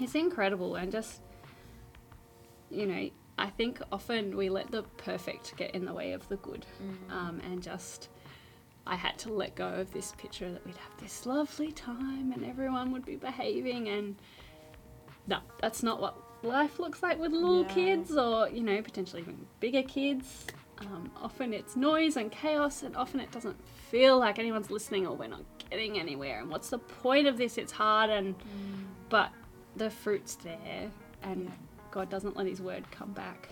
is 0.00 0.14
incredible, 0.14 0.74
and 0.76 0.90
just 0.90 1.20
you 2.70 2.86
know, 2.86 3.08
I 3.38 3.50
think 3.50 3.80
often 3.92 4.36
we 4.36 4.48
let 4.48 4.70
the 4.72 4.82
perfect 4.96 5.56
get 5.56 5.74
in 5.74 5.84
the 5.84 5.92
way 5.94 6.12
of 6.12 6.28
the 6.28 6.36
good, 6.36 6.66
um, 7.10 7.40
and 7.44 7.62
just. 7.62 8.08
I 8.88 8.94
had 8.94 9.18
to 9.18 9.32
let 9.32 9.56
go 9.56 9.66
of 9.66 9.92
this 9.92 10.12
picture 10.16 10.48
that 10.52 10.64
we'd 10.64 10.76
have 10.76 10.96
this 11.00 11.26
lovely 11.26 11.72
time 11.72 12.30
and 12.30 12.44
everyone 12.44 12.92
would 12.92 13.04
be 13.04 13.16
behaving 13.16 13.88
and 13.88 14.14
no, 15.26 15.40
that's 15.60 15.82
not 15.82 16.00
what 16.00 16.16
life 16.44 16.78
looks 16.78 17.02
like 17.02 17.18
with 17.18 17.32
little 17.32 17.62
Yeah. 17.62 17.74
kids 17.74 18.16
or, 18.16 18.48
you 18.48 18.62
know, 18.62 18.80
potentially 18.82 19.22
even 19.22 19.44
bigger 19.58 19.82
kids. 19.82 20.46
Um, 20.78 21.10
often 21.20 21.52
it's 21.52 21.74
noise 21.74 22.16
and 22.16 22.30
chaos 22.30 22.84
and 22.84 22.96
often 22.96 23.18
it 23.18 23.32
doesn't 23.32 23.56
feel 23.90 24.18
like 24.20 24.38
anyone's 24.38 24.70
listening 24.70 25.04
or 25.04 25.16
we're 25.16 25.26
not 25.26 25.42
getting 25.70 25.98
anywhere 25.98 26.40
and 26.40 26.50
what's 26.50 26.70
the 26.70 26.78
point 26.78 27.26
of 27.26 27.36
this? 27.38 27.58
It's 27.58 27.72
hard 27.72 28.10
and 28.10 28.34
but 29.08 29.30
the 29.76 29.90
fruit's 29.90 30.36
there 30.36 30.90
and 31.22 31.44
Yeah. 31.44 31.50
God 31.90 32.10
doesn't 32.10 32.36
let 32.36 32.46
his 32.46 32.60
word 32.60 32.90
come 32.90 33.12
back 33.12 33.48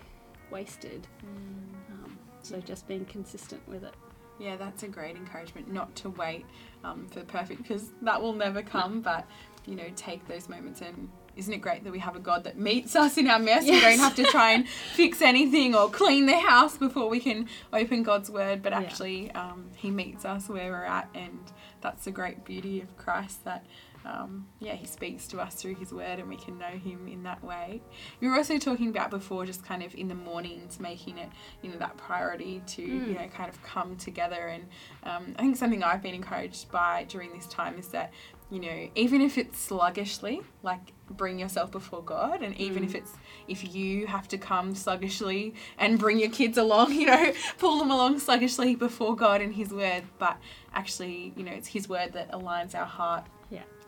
wasted. 0.50 1.06
Um, 1.24 2.18
so 2.42 2.60
just 2.60 2.86
being 2.86 3.04
consistent 3.06 3.66
with 3.68 3.84
it. 3.84 3.94
Yeah, 4.38 4.56
that's 4.56 4.82
a 4.82 4.88
great 4.88 5.16
encouragement 5.16 5.72
not 5.72 5.94
to 5.96 6.10
wait 6.10 6.44
um, 6.82 7.06
for 7.08 7.22
perfect 7.22 7.62
because 7.62 7.92
that 8.02 8.20
will 8.20 8.32
never 8.32 8.62
come, 8.62 9.00
but 9.00 9.26
you 9.66 9.76
know, 9.76 9.86
take 9.96 10.26
those 10.28 10.48
moments 10.48 10.80
and 10.82 11.08
isn't 11.36 11.52
it 11.52 11.58
great 11.60 11.84
that 11.84 11.92
we 11.92 11.98
have 11.98 12.16
a 12.16 12.20
God 12.20 12.44
that 12.44 12.56
meets 12.58 12.94
us 12.96 13.16
in 13.18 13.28
our 13.28 13.38
mess? 13.38 13.64
We 13.64 13.80
don't 13.80 13.98
have 13.98 14.14
to 14.16 14.24
try 14.24 14.52
and 14.52 14.68
fix 14.94 15.20
anything 15.22 15.74
or 15.74 15.88
clean 15.90 16.26
the 16.26 16.38
house 16.38 16.76
before 16.76 17.08
we 17.08 17.20
can 17.20 17.48
open 17.72 18.02
God's 18.02 18.30
word, 18.30 18.62
but 18.62 18.72
Yeah. 18.72 18.80
actually, 18.80 19.30
um, 19.32 19.70
He 19.76 19.90
meets 19.90 20.24
us 20.24 20.48
where 20.48 20.70
we're 20.70 20.84
at, 20.84 21.08
and 21.14 21.38
that's 21.80 22.04
the 22.04 22.10
great 22.10 22.44
beauty 22.44 22.80
of 22.80 22.96
Christ 22.96 23.44
that. 23.44 23.64
Um, 24.04 24.46
yeah, 24.60 24.74
he 24.74 24.86
speaks 24.86 25.26
to 25.28 25.40
us 25.40 25.54
through 25.54 25.76
his 25.76 25.90
word 25.92 26.18
and 26.18 26.28
we 26.28 26.36
can 26.36 26.58
know 26.58 26.66
him 26.66 27.08
in 27.08 27.22
that 27.22 27.42
way. 27.42 27.80
You 28.20 28.28
were 28.30 28.36
also 28.36 28.58
talking 28.58 28.88
about 28.88 29.10
before, 29.10 29.46
just 29.46 29.64
kind 29.64 29.82
of 29.82 29.94
in 29.94 30.08
the 30.08 30.14
mornings, 30.14 30.78
making 30.78 31.18
it, 31.18 31.30
you 31.62 31.70
know, 31.70 31.78
that 31.78 31.96
priority 31.96 32.62
to, 32.66 32.82
you 32.82 33.00
Mm. 33.00 33.14
know, 33.20 33.26
kind 33.28 33.48
of 33.48 33.62
come 33.62 33.96
together. 33.96 34.48
And 34.48 34.64
um, 35.04 35.34
I 35.38 35.42
think 35.42 35.56
something 35.56 35.82
I've 35.82 36.02
been 36.02 36.14
encouraged 36.14 36.70
by 36.70 37.04
during 37.08 37.32
this 37.32 37.46
time 37.46 37.78
is 37.78 37.88
that, 37.88 38.12
you 38.50 38.60
know, 38.60 38.88
even 38.94 39.22
if 39.22 39.38
it's 39.38 39.58
sluggishly, 39.58 40.42
like 40.62 40.92
bring 41.10 41.38
yourself 41.38 41.70
before 41.70 42.02
God, 42.02 42.42
and 42.42 42.54
even 42.58 42.82
Mm. 42.82 42.86
if 42.86 42.94
it's 42.94 43.12
if 43.48 43.74
you 43.74 44.06
have 44.06 44.28
to 44.28 44.38
come 44.38 44.74
sluggishly 44.74 45.54
and 45.78 45.98
bring 45.98 46.18
your 46.18 46.30
kids 46.30 46.58
along, 46.58 46.92
you 47.00 47.06
know, 47.06 47.32
pull 47.58 47.78
them 47.78 47.90
along 47.90 48.18
sluggishly 48.20 48.74
before 48.76 49.16
God 49.16 49.40
and 49.40 49.54
His 49.54 49.70
Word, 49.70 50.04
but 50.18 50.36
actually, 50.74 51.32
you 51.36 51.42
know, 51.42 51.52
it's 51.52 51.68
His 51.68 51.88
Word 51.88 52.12
that 52.12 52.30
aligns 52.32 52.74
our 52.74 52.84
heart 52.86 53.24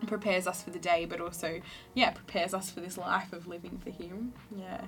prepares 0.07 0.47
us 0.47 0.63
for 0.63 0.71
the 0.71 0.79
day, 0.79 1.07
but 1.07 1.21
also, 1.21 1.61
yeah, 1.95 2.11
prepares 2.11 2.53
us 2.53 2.71
for 2.71 2.81
this 2.81 2.99
life 2.99 3.33
of 3.33 3.47
living 3.47 3.79
for 3.83 3.91
Him. 3.91 4.33
Yeah, 4.55 4.83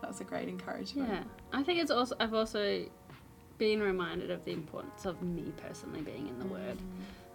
that 0.00 0.08
was 0.08 0.20
a 0.20 0.24
great 0.24 0.48
encouragement. 0.48 1.08
Yeah, 1.10 1.22
I 1.52 1.62
think 1.62 1.80
it's 1.80 1.90
also 1.90 2.16
I've 2.18 2.34
also 2.34 2.86
been 3.58 3.80
reminded 3.80 4.30
of 4.30 4.44
the 4.44 4.52
importance 4.52 5.04
of 5.04 5.22
me 5.22 5.52
personally 5.56 6.00
being 6.00 6.28
in 6.28 6.38
the 6.38 6.46
Word. 6.46 6.78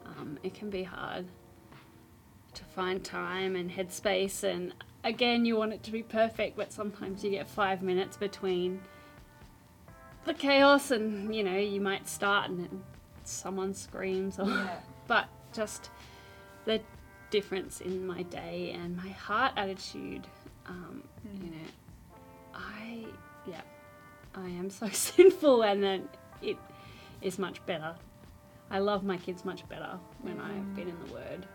Um, 0.05 0.37
it 0.43 0.53
can 0.53 0.69
be 0.69 0.83
hard 0.83 1.25
to 2.53 2.63
find 2.65 3.03
time 3.03 3.55
and 3.55 3.71
headspace, 3.71 4.43
and 4.43 4.73
again, 5.03 5.45
you 5.45 5.55
want 5.55 5.73
it 5.73 5.83
to 5.83 5.91
be 5.91 6.03
perfect, 6.03 6.55
but 6.57 6.71
sometimes 6.71 7.23
you 7.23 7.31
get 7.31 7.49
five 7.49 7.81
minutes 7.81 8.17
between 8.17 8.81
the 10.25 10.33
chaos, 10.33 10.91
and 10.91 11.33
you 11.33 11.43
know 11.43 11.57
you 11.57 11.81
might 11.81 12.07
start 12.07 12.49
and 12.49 12.59
then 12.59 12.83
someone 13.23 13.73
screams, 13.73 14.39
or 14.39 14.47
Yeah. 14.47 14.79
but 15.07 15.27
just 15.53 15.89
the 16.65 16.81
difference 17.37 17.81
in 17.81 18.05
my 18.05 18.21
day 18.23 18.75
and 18.79 18.95
my 18.95 19.09
heart 19.09 19.53
attitude. 19.57 20.25
Um, 20.67 21.03
Mm. 21.27 21.43
you 21.45 21.49
know, 21.51 21.67
I 22.53 23.05
yeah, 23.47 23.61
I 24.35 24.47
am 24.61 24.69
so 24.69 24.87
sinful, 24.91 25.63
and 25.63 25.81
then 25.83 26.07
it 26.41 26.57
is 27.21 27.39
much 27.39 27.65
better. 27.65 27.95
I 28.69 28.79
love 28.79 29.03
my 29.03 29.17
kids 29.17 29.43
much 29.45 29.67
better 29.69 29.97
when 30.21 30.39
I've 30.39 30.75
been 30.75 30.87
in 30.89 30.97
the 31.05 31.13
Word 31.13 31.45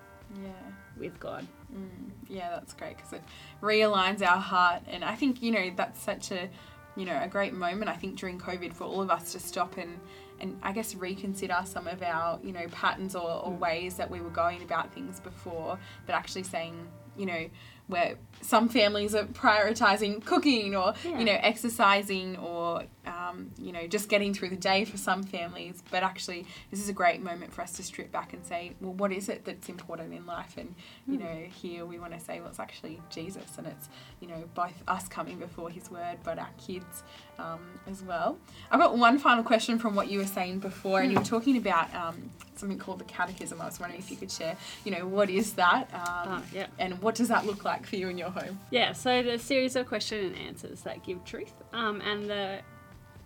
Yeah. 0.42 0.50
with 0.98 1.18
God. 1.20 1.46
Mm, 1.74 2.10
yeah, 2.28 2.50
that's 2.50 2.72
great 2.74 2.96
because 2.96 3.12
it 3.12 3.22
realigns 3.62 4.20
our 4.22 4.40
heart, 4.52 4.82
and 4.88 5.04
I 5.04 5.14
think 5.14 5.42
you 5.42 5.52
know 5.52 5.70
that's 5.76 6.00
such 6.00 6.32
a 6.32 6.48
you 6.96 7.04
know 7.04 7.18
a 7.22 7.28
great 7.28 7.52
moment. 7.54 7.88
I 7.90 7.94
think 7.96 8.18
during 8.18 8.38
COVID 8.38 8.72
for 8.74 8.84
all 8.84 9.00
of 9.02 9.10
us 9.10 9.32
to 9.32 9.38
stop 9.40 9.76
and 9.76 10.00
and 10.40 10.58
I 10.62 10.72
guess 10.72 10.94
reconsider 10.94 11.58
some 11.64 11.86
of 11.86 12.02
our 12.02 12.38
you 12.42 12.52
know 12.52 12.66
patterns 12.70 13.14
or, 13.14 13.28
or 13.44 13.52
Mm. 13.52 13.58
ways 13.58 13.96
that 13.96 14.10
we 14.10 14.20
were 14.20 14.30
going 14.30 14.62
about 14.62 14.92
things 14.92 15.20
before, 15.20 15.78
but 16.06 16.14
actually 16.14 16.44
saying 16.44 16.74
you 17.16 17.26
know 17.26 17.48
where 17.88 18.14
some 18.40 18.68
families 18.68 19.14
are 19.16 19.24
prioritizing 19.24 20.24
cooking 20.24 20.76
or 20.76 20.94
Yeah. 21.04 21.18
you 21.18 21.24
know 21.24 21.38
exercising 21.42 22.36
or 22.36 22.84
um, 23.06 23.50
you 23.58 23.72
know 23.72 23.86
just 23.86 24.08
getting 24.08 24.32
through 24.34 24.50
the 24.50 24.56
day 24.56 24.84
for 24.84 24.96
some 24.96 25.22
families. 25.22 25.82
But 25.90 26.02
actually 26.02 26.46
this 26.70 26.80
is 26.80 26.88
a 26.88 26.92
great 26.92 27.20
moment 27.22 27.52
for 27.52 27.62
us 27.62 27.72
to 27.72 27.82
strip 27.82 28.12
back 28.12 28.32
and 28.32 28.44
say 28.44 28.74
well 28.80 28.92
what 28.92 29.10
is 29.12 29.28
it 29.28 29.44
that's 29.44 29.68
important 29.68 30.14
in 30.14 30.24
life? 30.26 30.56
And 30.56 30.74
you 31.06 31.18
Mm. 31.18 31.20
know 31.24 31.36
here 31.62 31.84
we 31.84 31.98
want 31.98 32.12
to 32.12 32.20
say 32.20 32.38
well 32.40 32.50
it's 32.50 32.60
actually 32.60 33.00
jesus. 33.10 33.58
And 33.58 33.66
it's 33.66 33.88
you 34.20 34.28
know 34.28 34.44
both 34.54 34.74
us 34.86 35.08
coming 35.08 35.38
before 35.38 35.70
his 35.70 35.90
word 35.90 36.18
but 36.22 36.38
our 36.38 36.50
kids 36.66 37.02
um, 37.38 37.60
as 37.90 38.02
well. 38.02 38.38
I've 38.70 38.80
got 38.80 38.96
one 38.98 39.18
final 39.18 39.42
question 39.44 39.78
from 39.78 39.94
what 39.94 40.08
you 40.08 40.18
were 40.18 40.26
saying 40.26 40.58
before 40.60 41.00
and 41.00 41.10
you 41.12 41.18
were 41.18 41.24
talking 41.24 41.56
about 41.56 41.92
um, 41.94 42.30
something 42.56 42.78
called 42.78 42.98
the 42.98 43.04
catechism. 43.04 43.60
I 43.60 43.66
was 43.66 43.78
wondering 43.80 44.00
if 44.00 44.10
you 44.10 44.16
could 44.16 44.30
share 44.30 44.56
you 44.84 44.90
know 44.92 45.06
what 45.06 45.28
is 45.30 45.52
that 45.54 45.82
um, 45.94 46.00
Ah, 46.04 46.42
yeah. 46.52 46.66
and 46.78 47.00
what 47.00 47.14
does 47.14 47.28
that 47.28 47.46
look 47.46 47.64
like 47.64 47.77
for 47.86 47.96
you 47.96 48.08
in 48.08 48.18
your 48.18 48.30
home 48.30 48.58
Yeah, 48.70 48.92
so 48.92 49.22
the 49.22 49.38
series 49.38 49.76
of 49.76 49.86
question 49.86 50.24
and 50.24 50.36
answers 50.36 50.82
that 50.82 51.04
give 51.04 51.24
truth, 51.24 51.54
um, 51.72 52.00
and 52.00 52.28
the 52.28 52.60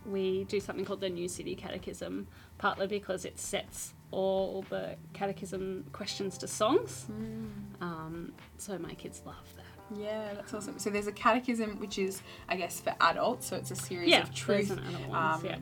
we 0.05 0.45
do 0.45 0.59
something 0.61 0.85
called 0.85 1.01
the 1.01 1.09
New 1.09 1.29
City 1.29 1.55
Catechism, 1.55 2.27
partly 2.59 2.87
because 2.89 3.25
it 3.25 3.39
sets 3.39 3.95
all 4.11 4.65
the 4.69 4.97
catechism 5.13 5.85
questions 5.93 6.37
to 6.39 6.49
songs. 6.49 7.07
Um, 7.81 8.33
so 8.59 8.79
my 8.79 8.95
kids 8.95 9.23
love 9.25 9.37
that. 9.57 9.99
Yeah, 9.99 10.35
that's 10.35 10.55
awesome. 10.55 10.79
So 10.79 10.91
there's 10.91 11.07
a 11.07 11.13
catechism 11.13 11.79
which 11.79 11.99
is, 11.99 12.23
I 12.49 12.57
guess, 12.57 12.81
for 12.81 12.95
adults. 13.01 13.47
So 13.47 13.57
it's 13.57 13.71
a 13.71 13.77
series 13.77 14.09
yeah, 14.09 14.23
of 14.23 14.35
truth 14.35 14.71
and 14.71 14.81
other 14.81 15.09
ones. 15.09 15.41
um, 15.41 15.47
yeah, 15.47 15.59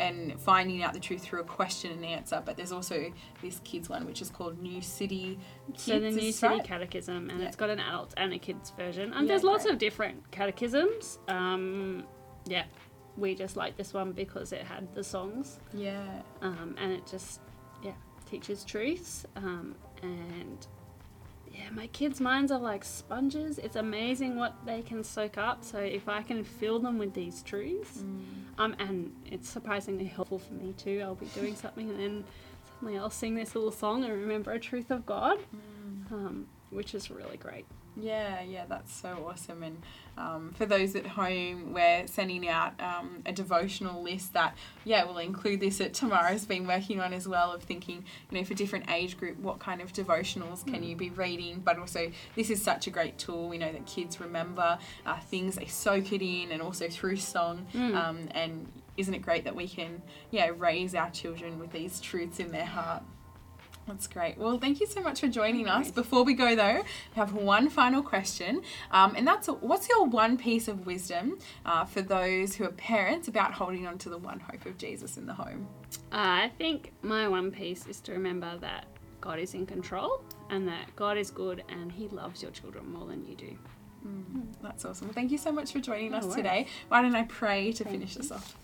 and 0.00 0.40
finding 0.40 0.82
out 0.82 0.92
the 0.94 1.00
truth 1.00 1.22
through 1.22 1.40
a 1.40 1.44
question 1.44 1.92
and 1.92 2.04
answer. 2.04 2.42
But 2.44 2.56
there's 2.56 2.72
also 2.72 3.12
this 3.42 3.60
kids 3.64 3.88
one 3.88 4.06
which 4.06 4.20
is 4.22 4.30
called 4.30 4.60
New 4.60 4.80
City. 4.80 5.38
Kids, 5.68 5.82
so 5.84 6.00
the 6.00 6.10
New 6.10 6.32
City 6.32 6.54
right? 6.54 6.64
Catechism, 6.64 7.30
and 7.30 7.40
Yeah. 7.40 7.46
it's 7.46 7.56
got 7.56 7.70
an 7.70 7.78
adult 7.80 8.14
and 8.16 8.32
a 8.32 8.38
kids 8.38 8.70
version. 8.70 9.12
And 9.12 9.22
Yeah, 9.26 9.28
there's 9.28 9.44
lots 9.44 9.64
great. 9.64 9.74
of 9.74 9.78
different 9.78 10.30
catechisms. 10.30 11.18
Um, 11.28 12.04
yeah, 12.46 12.64
we 13.16 13.34
just 13.34 13.56
like 13.56 13.76
this 13.76 13.92
one 13.92 14.12
because 14.12 14.52
it 14.52 14.62
had 14.62 14.92
the 14.94 15.04
songs. 15.04 15.60
Yeah. 15.74 16.22
um, 16.42 16.74
and 16.78 16.90
it 16.92 17.06
just 17.06 17.40
yeah 17.82 17.92
teaches 18.26 18.64
truths 18.64 19.26
um, 19.36 19.74
and 20.02 20.66
yeah 21.52 21.68
my 21.72 21.86
kids' 21.88 22.20
minds 22.20 22.50
are 22.52 22.58
like 22.58 22.84
sponges 22.84 23.58
it's 23.58 23.76
amazing 23.76 24.36
what 24.36 24.54
they 24.66 24.82
can 24.82 25.02
soak 25.04 25.36
up 25.38 25.64
so 25.64 25.78
if 25.78 26.08
i 26.08 26.22
can 26.22 26.44
fill 26.44 26.78
them 26.78 26.98
with 26.98 27.12
these 27.14 27.42
truths 27.42 27.98
Mm. 27.98 28.22
um, 28.58 28.76
and 28.78 29.12
it's 29.26 29.48
surprisingly 29.48 30.04
helpful 30.06 30.38
for 30.38 30.54
me 30.54 30.72
too 30.76 31.00
i'll 31.04 31.14
be 31.14 31.26
doing 31.26 31.54
something 31.64 31.88
and 31.90 31.98
then 32.00 32.24
suddenly 32.74 32.98
i'll 32.98 33.10
sing 33.10 33.34
this 33.34 33.54
little 33.54 33.72
song 33.72 34.04
and 34.04 34.12
remember 34.12 34.52
a 34.52 34.58
truth 34.60 34.90
of 34.90 35.04
god 35.06 35.38
Mm. 35.54 36.12
um, 36.12 36.46
which 36.70 36.94
is 36.94 37.10
really 37.10 37.36
great. 37.36 37.66
Yeah, 37.96 38.42
yeah, 38.42 38.64
that's 38.68 38.92
so 38.94 39.26
awesome. 39.28 39.64
And 39.64 39.82
um, 40.20 40.52
for 40.54 40.66
those 40.66 40.94
at 40.94 41.06
home, 41.06 41.72
we're 41.72 42.06
sending 42.06 42.46
out 42.48 42.78
um, 42.80 43.22
a 43.24 43.32
devotional 43.32 44.02
list 44.02 44.34
that, 44.34 44.56
yeah, 44.84 45.04
we'll 45.04 45.18
include 45.18 45.60
this 45.60 45.78
that 45.78 45.94
Tamara's 45.94 46.44
been 46.44 46.66
working 46.66 47.00
on 47.00 47.12
as 47.12 47.26
well 47.26 47.52
of 47.52 47.62
thinking, 47.62 48.04
you 48.30 48.38
know, 48.38 48.44
for 48.44 48.54
different 48.54 48.90
age 48.90 49.16
group, 49.16 49.38
what 49.38 49.58
kind 49.58 49.80
of 49.80 49.92
devotionals 49.92 50.66
can 50.66 50.82
you 50.82 50.94
be 50.94 51.10
reading? 51.10 51.60
But 51.64 51.78
also, 51.78 52.12
this 52.36 52.50
is 52.50 52.62
such 52.62 52.86
a 52.86 52.90
great 52.90 53.18
tool. 53.18 53.48
We 53.48 53.58
know 53.58 53.72
that 53.72 53.86
kids 53.86 54.20
remember 54.20 54.78
uh, 55.06 55.20
things, 55.20 55.56
they 55.56 55.66
soak 55.66 56.12
it 56.12 56.22
in, 56.22 56.52
and 56.52 56.60
also 56.60 56.88
through 56.88 57.16
song. 57.16 57.66
Mm. 57.74 57.94
Um, 57.94 58.28
and 58.32 58.70
isn't 58.96 59.14
it 59.14 59.22
great 59.22 59.44
that 59.44 59.56
we 59.56 59.66
can, 59.66 60.02
yeah, 60.30 60.50
raise 60.56 60.94
our 60.94 61.10
children 61.10 61.58
with 61.58 61.72
these 61.72 62.00
truths 62.00 62.38
in 62.38 62.52
their 62.52 62.66
heart? 62.66 63.02
That's 63.86 64.06
great. 64.06 64.38
Well, 64.38 64.58
thank 64.58 64.78
you 64.80 64.86
so 64.86 65.00
much 65.00 65.20
for 65.20 65.26
joining 65.26 65.66
us. 65.68 65.90
Before 65.90 66.22
we 66.22 66.34
go, 66.34 66.54
though, 66.54 66.76
we 66.82 67.14
have 67.16 67.32
one 67.34 67.68
final 67.68 68.02
question, 68.02 68.62
um, 68.92 69.14
and 69.16 69.26
that's 69.26 69.48
what's 69.48 69.88
your 69.88 70.06
one 70.06 70.36
piece 70.36 70.68
of 70.68 70.86
wisdom 70.86 71.38
uh, 71.66 71.84
for 71.84 72.00
those 72.00 72.54
who 72.54 72.64
are 72.64 72.70
parents 72.72 73.26
about 73.26 73.52
holding 73.52 73.86
on 73.88 73.98
to 73.98 74.08
the 74.08 74.18
one 74.18 74.38
hope 74.38 74.64
of 74.66 74.78
Jesus 74.78 75.16
in 75.16 75.26
the 75.26 75.34
home? 75.34 75.66
Uh, 76.12 76.46
I 76.46 76.52
think 76.56 76.92
my 77.02 77.26
one 77.26 77.50
piece 77.50 77.86
is 77.88 78.00
to 78.02 78.12
remember 78.12 78.56
that 78.58 78.84
God 79.20 79.40
is 79.40 79.54
in 79.54 79.66
control 79.66 80.22
and 80.50 80.68
that 80.68 80.94
God 80.94 81.18
is 81.18 81.30
good 81.32 81.64
and 81.68 81.90
He 81.90 82.06
loves 82.08 82.42
your 82.42 82.52
children 82.52 82.92
more 82.92 83.06
than 83.08 83.24
you 83.26 83.34
do. 83.34 83.58
That's 84.62 84.84
awesome. 84.84 85.08
Well, 85.08 85.14
thank 85.14 85.30
you 85.30 85.36
so 85.38 85.52
much 85.52 85.72
for 85.72 85.78
joining 85.80 86.12
No 86.12 86.18
us 86.18 86.24
worries. 86.24 86.36
today. 86.36 86.66
Why 86.88 87.02
don't 87.02 87.14
I 87.14 87.24
pray 87.24 87.72
to 87.72 87.84
Thank 87.84 87.96
finish 87.96 88.14
you. 88.16 88.22
this 88.22 88.32
off? 88.32 88.56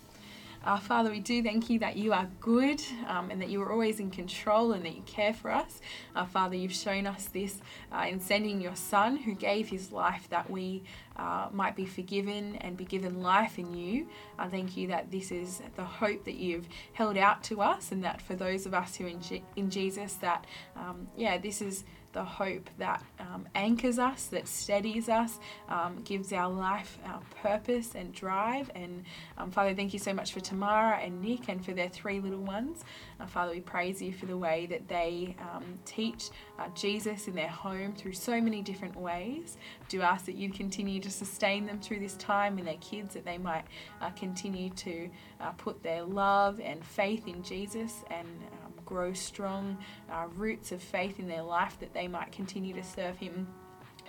Uh, 0.66 0.76
Father, 0.76 1.11
we 1.11 1.20
do 1.20 1.44
thank 1.44 1.70
you 1.70 1.79
that 1.79 1.96
you 1.96 2.12
are 2.12 2.29
good 2.40 2.83
um, 3.07 3.31
and 3.31 3.40
that 3.40 3.48
you 3.48 3.62
are 3.62 3.70
always 3.70 4.00
in 4.00 4.11
control 4.11 4.72
and 4.72 4.85
that 4.85 4.96
you 4.96 5.02
care 5.02 5.33
for 5.33 5.52
us. 5.52 5.81
Uh, 6.16 6.24
Father, 6.24 6.57
you've 6.57 6.74
shown 6.74 7.07
us 7.07 7.26
this 7.26 7.61
uh, 7.92 8.05
in 8.09 8.18
sending 8.18 8.61
your 8.61 8.74
Son 8.74 9.16
who 9.16 9.33
gave 9.33 9.68
his 9.68 9.92
life 9.92 10.29
that 10.29 10.50
we 10.50 10.83
uh, 11.14 11.46
might 11.52 11.76
be 11.76 11.87
forgiven 11.87 12.57
and 12.57 12.76
be 12.76 12.85
given 12.85 13.22
life 13.22 13.61
in 13.61 13.76
you. 13.76 14.09
I 14.40 14.48
thank 14.48 14.76
you 14.76 14.88
that 14.88 15.12
this 15.12 15.31
is 15.31 15.62
the 15.76 15.85
hope 15.85 16.24
that 16.24 16.35
you've 16.35 16.68
held 16.94 17.16
out 17.16 17.44
to 17.44 17.62
us 17.62 17.92
and 17.92 18.02
that 18.02 18.20
for 18.20 18.35
those 18.35 18.66
of 18.66 18.74
us 18.74 18.96
who 18.96 19.05
are 19.05 19.09
in, 19.09 19.22
Je- 19.22 19.44
in 19.55 19.70
Jesus, 19.70 20.14
that, 20.14 20.48
um, 20.74 21.07
yeah, 21.16 21.38
this 21.38 21.62
is 21.62 21.85
the 22.16 22.24
hope 22.24 22.70
that 22.79 23.05
um, 23.20 23.46
anchors 23.55 23.98
us, 23.98 24.24
that 24.29 24.48
steadies 24.48 25.11
us, 25.11 25.38
um, 25.68 26.00
gives 26.02 26.33
our 26.33 26.48
life 26.48 26.96
our 27.05 27.20
purpose 27.42 27.94
and 27.94 28.11
drive. 28.14 28.70
And 28.74 29.05
um, 29.37 29.50
Father, 29.50 29.74
thank 29.74 29.92
you 29.92 29.98
so 29.98 30.14
much 30.14 30.33
for 30.33 30.40
Tamara 30.40 30.96
and 30.96 31.20
Nick 31.20 31.50
and 31.50 31.62
for 31.62 31.74
their 31.74 31.90
three 31.90 32.18
little 32.18 32.40
ones. 32.40 32.85
Uh, 33.20 33.26
Father, 33.26 33.52
we 33.52 33.61
praise 33.61 34.00
you 34.00 34.14
for 34.14 34.24
the 34.24 34.38
way 34.38 34.64
that 34.64 34.88
they 34.88 35.37
um, 35.40 35.79
teach 35.85 36.31
uh, 36.59 36.68
Jesus 36.74 37.29
in 37.29 37.35
their 37.35 37.50
home 37.50 37.92
through 37.92 38.14
so 38.14 38.40
many 38.40 38.62
different 38.62 38.96
ways. 38.96 39.59
Do 39.90 40.00
ask 40.00 40.24
that 40.24 40.37
you 40.37 40.48
continue 40.48 41.00
to 41.00 41.11
sustain 41.11 41.66
them 41.66 41.79
through 41.81 42.00
this 42.00 42.14
time 42.14 42.57
and 42.57 42.66
their 42.66 42.79
kids, 42.81 43.12
that 43.12 43.26
they 43.26 43.37
might 43.37 43.64
uh, 44.00 44.09
continue 44.11 44.70
to 44.70 45.11
uh, 45.42 45.50
put 45.59 45.83
their 45.83 46.02
love 46.02 46.61
and 46.61 46.83
faith 46.83 47.29
in 47.29 47.42
Jesus 47.42 48.05
and 48.11 48.26
um, 48.64 48.65
grow 48.87 49.12
strong 49.12 49.77
uh, 50.11 50.27
roots 50.35 50.72
of 50.72 50.81
faith 50.81 51.18
in 51.18 51.29
their 51.29 51.42
life, 51.42 51.79
that 51.81 51.92
they 51.92 52.09
might 52.09 52.33
continue 52.33 52.72
to 52.75 52.83
serve 52.83 53.18
Him 53.18 53.46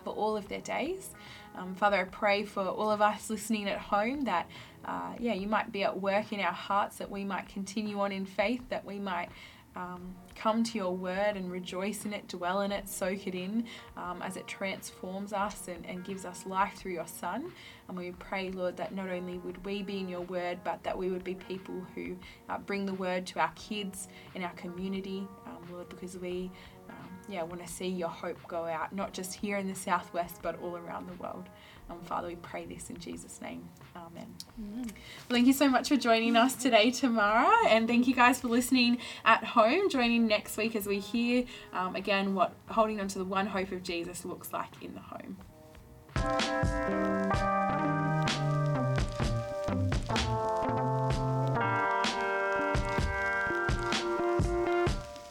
for 0.03 0.13
all 0.13 0.37
of 0.37 0.47
their 0.47 0.61
days. 0.61 1.09
Um, 1.55 1.75
Father, 1.75 1.97
I 1.97 2.03
pray 2.05 2.45
for 2.45 2.65
all 2.65 2.89
of 2.89 3.01
us 3.01 3.29
listening 3.29 3.67
at 3.67 3.79
home 3.79 4.23
that, 4.25 4.47
uh, 4.85 5.13
yeah, 5.19 5.33
you 5.33 5.47
might 5.47 5.71
be 5.71 5.83
at 5.83 5.99
work 5.99 6.31
in 6.31 6.39
our 6.39 6.53
hearts, 6.53 6.97
that 6.97 7.11
we 7.11 7.25
might 7.25 7.49
continue 7.49 7.99
on 7.99 8.11
in 8.11 8.25
faith, 8.25 8.61
that 8.69 8.85
we 8.85 8.99
might 8.99 9.29
um, 9.75 10.15
come 10.37 10.63
to 10.63 10.77
your 10.77 10.95
word 10.95 11.35
and 11.35 11.51
rejoice 11.51 12.05
in 12.05 12.13
it, 12.13 12.27
dwell 12.27 12.61
in 12.61 12.71
it, 12.71 12.87
soak 12.87 13.27
it 13.27 13.35
in 13.35 13.65
um, 13.97 14.21
as 14.21 14.37
it 14.37 14.47
transforms 14.47 15.33
us 15.33 15.67
and, 15.67 15.85
and 15.85 16.05
gives 16.05 16.25
us 16.25 16.45
life 16.45 16.75
through 16.75 16.93
your 16.93 17.07
Son. 17.07 17.51
And 17.87 17.97
we 17.97 18.11
pray, 18.11 18.51
Lord, 18.51 18.77
that 18.77 18.93
not 18.93 19.09
only 19.09 19.39
would 19.39 19.63
we 19.65 19.81
be 19.81 19.99
in 19.99 20.07
your 20.07 20.21
word, 20.21 20.59
but 20.63 20.83
that 20.83 20.97
we 20.97 21.09
would 21.09 21.23
be 21.23 21.35
people 21.35 21.85
who 21.95 22.15
uh, 22.49 22.59
bring 22.59 22.85
the 22.85 22.93
word 22.93 23.25
to 23.27 23.39
our 23.39 23.51
kids 23.55 24.07
in 24.35 24.43
our 24.43 24.53
community, 24.53 25.27
um, 25.47 25.57
Lord, 25.71 25.89
because 25.89 26.17
we 26.17 26.51
um, 26.89 27.09
yeah, 27.27 27.43
want 27.43 27.65
to 27.65 27.71
see 27.71 27.87
your 27.87 28.09
hope 28.09 28.37
go 28.47 28.65
out, 28.65 28.93
not 28.93 29.13
just 29.13 29.33
here 29.33 29.57
in 29.57 29.67
the 29.67 29.75
southwest, 29.75 30.41
but 30.41 30.61
all 30.61 30.77
around 30.77 31.07
the 31.09 31.15
world. 31.15 31.49
Um, 31.89 32.01
Father, 32.01 32.27
we 32.27 32.35
pray 32.35 32.65
this 32.65 32.89
in 32.89 32.97
Jesus' 32.99 33.41
name. 33.41 33.67
Amen. 33.95 34.35
Well, 34.57 34.85
thank 35.29 35.47
you 35.47 35.53
so 35.53 35.69
much 35.69 35.89
for 35.89 35.95
joining 35.95 36.35
us 36.35 36.53
today, 36.55 36.91
Tamara, 36.91 37.49
and 37.69 37.87
thank 37.87 38.07
you 38.07 38.15
guys 38.15 38.41
for 38.41 38.49
listening 38.49 38.97
at 39.25 39.43
home. 39.43 39.89
Joining 39.89 40.27
next 40.27 40.57
week 40.57 40.75
as 40.75 40.85
we 40.85 40.99
hear 40.99 41.45
um, 41.73 41.95
again 41.95 42.35
what 42.35 42.53
holding 42.69 42.99
on 42.99 43.07
to 43.09 43.19
the 43.19 43.25
one 43.25 43.47
hope 43.47 43.71
of 43.71 43.83
Jesus 43.83 44.25
looks 44.25 44.51
like 44.51 44.71
in 44.81 44.93
the 44.93 45.01
home. 45.01 45.37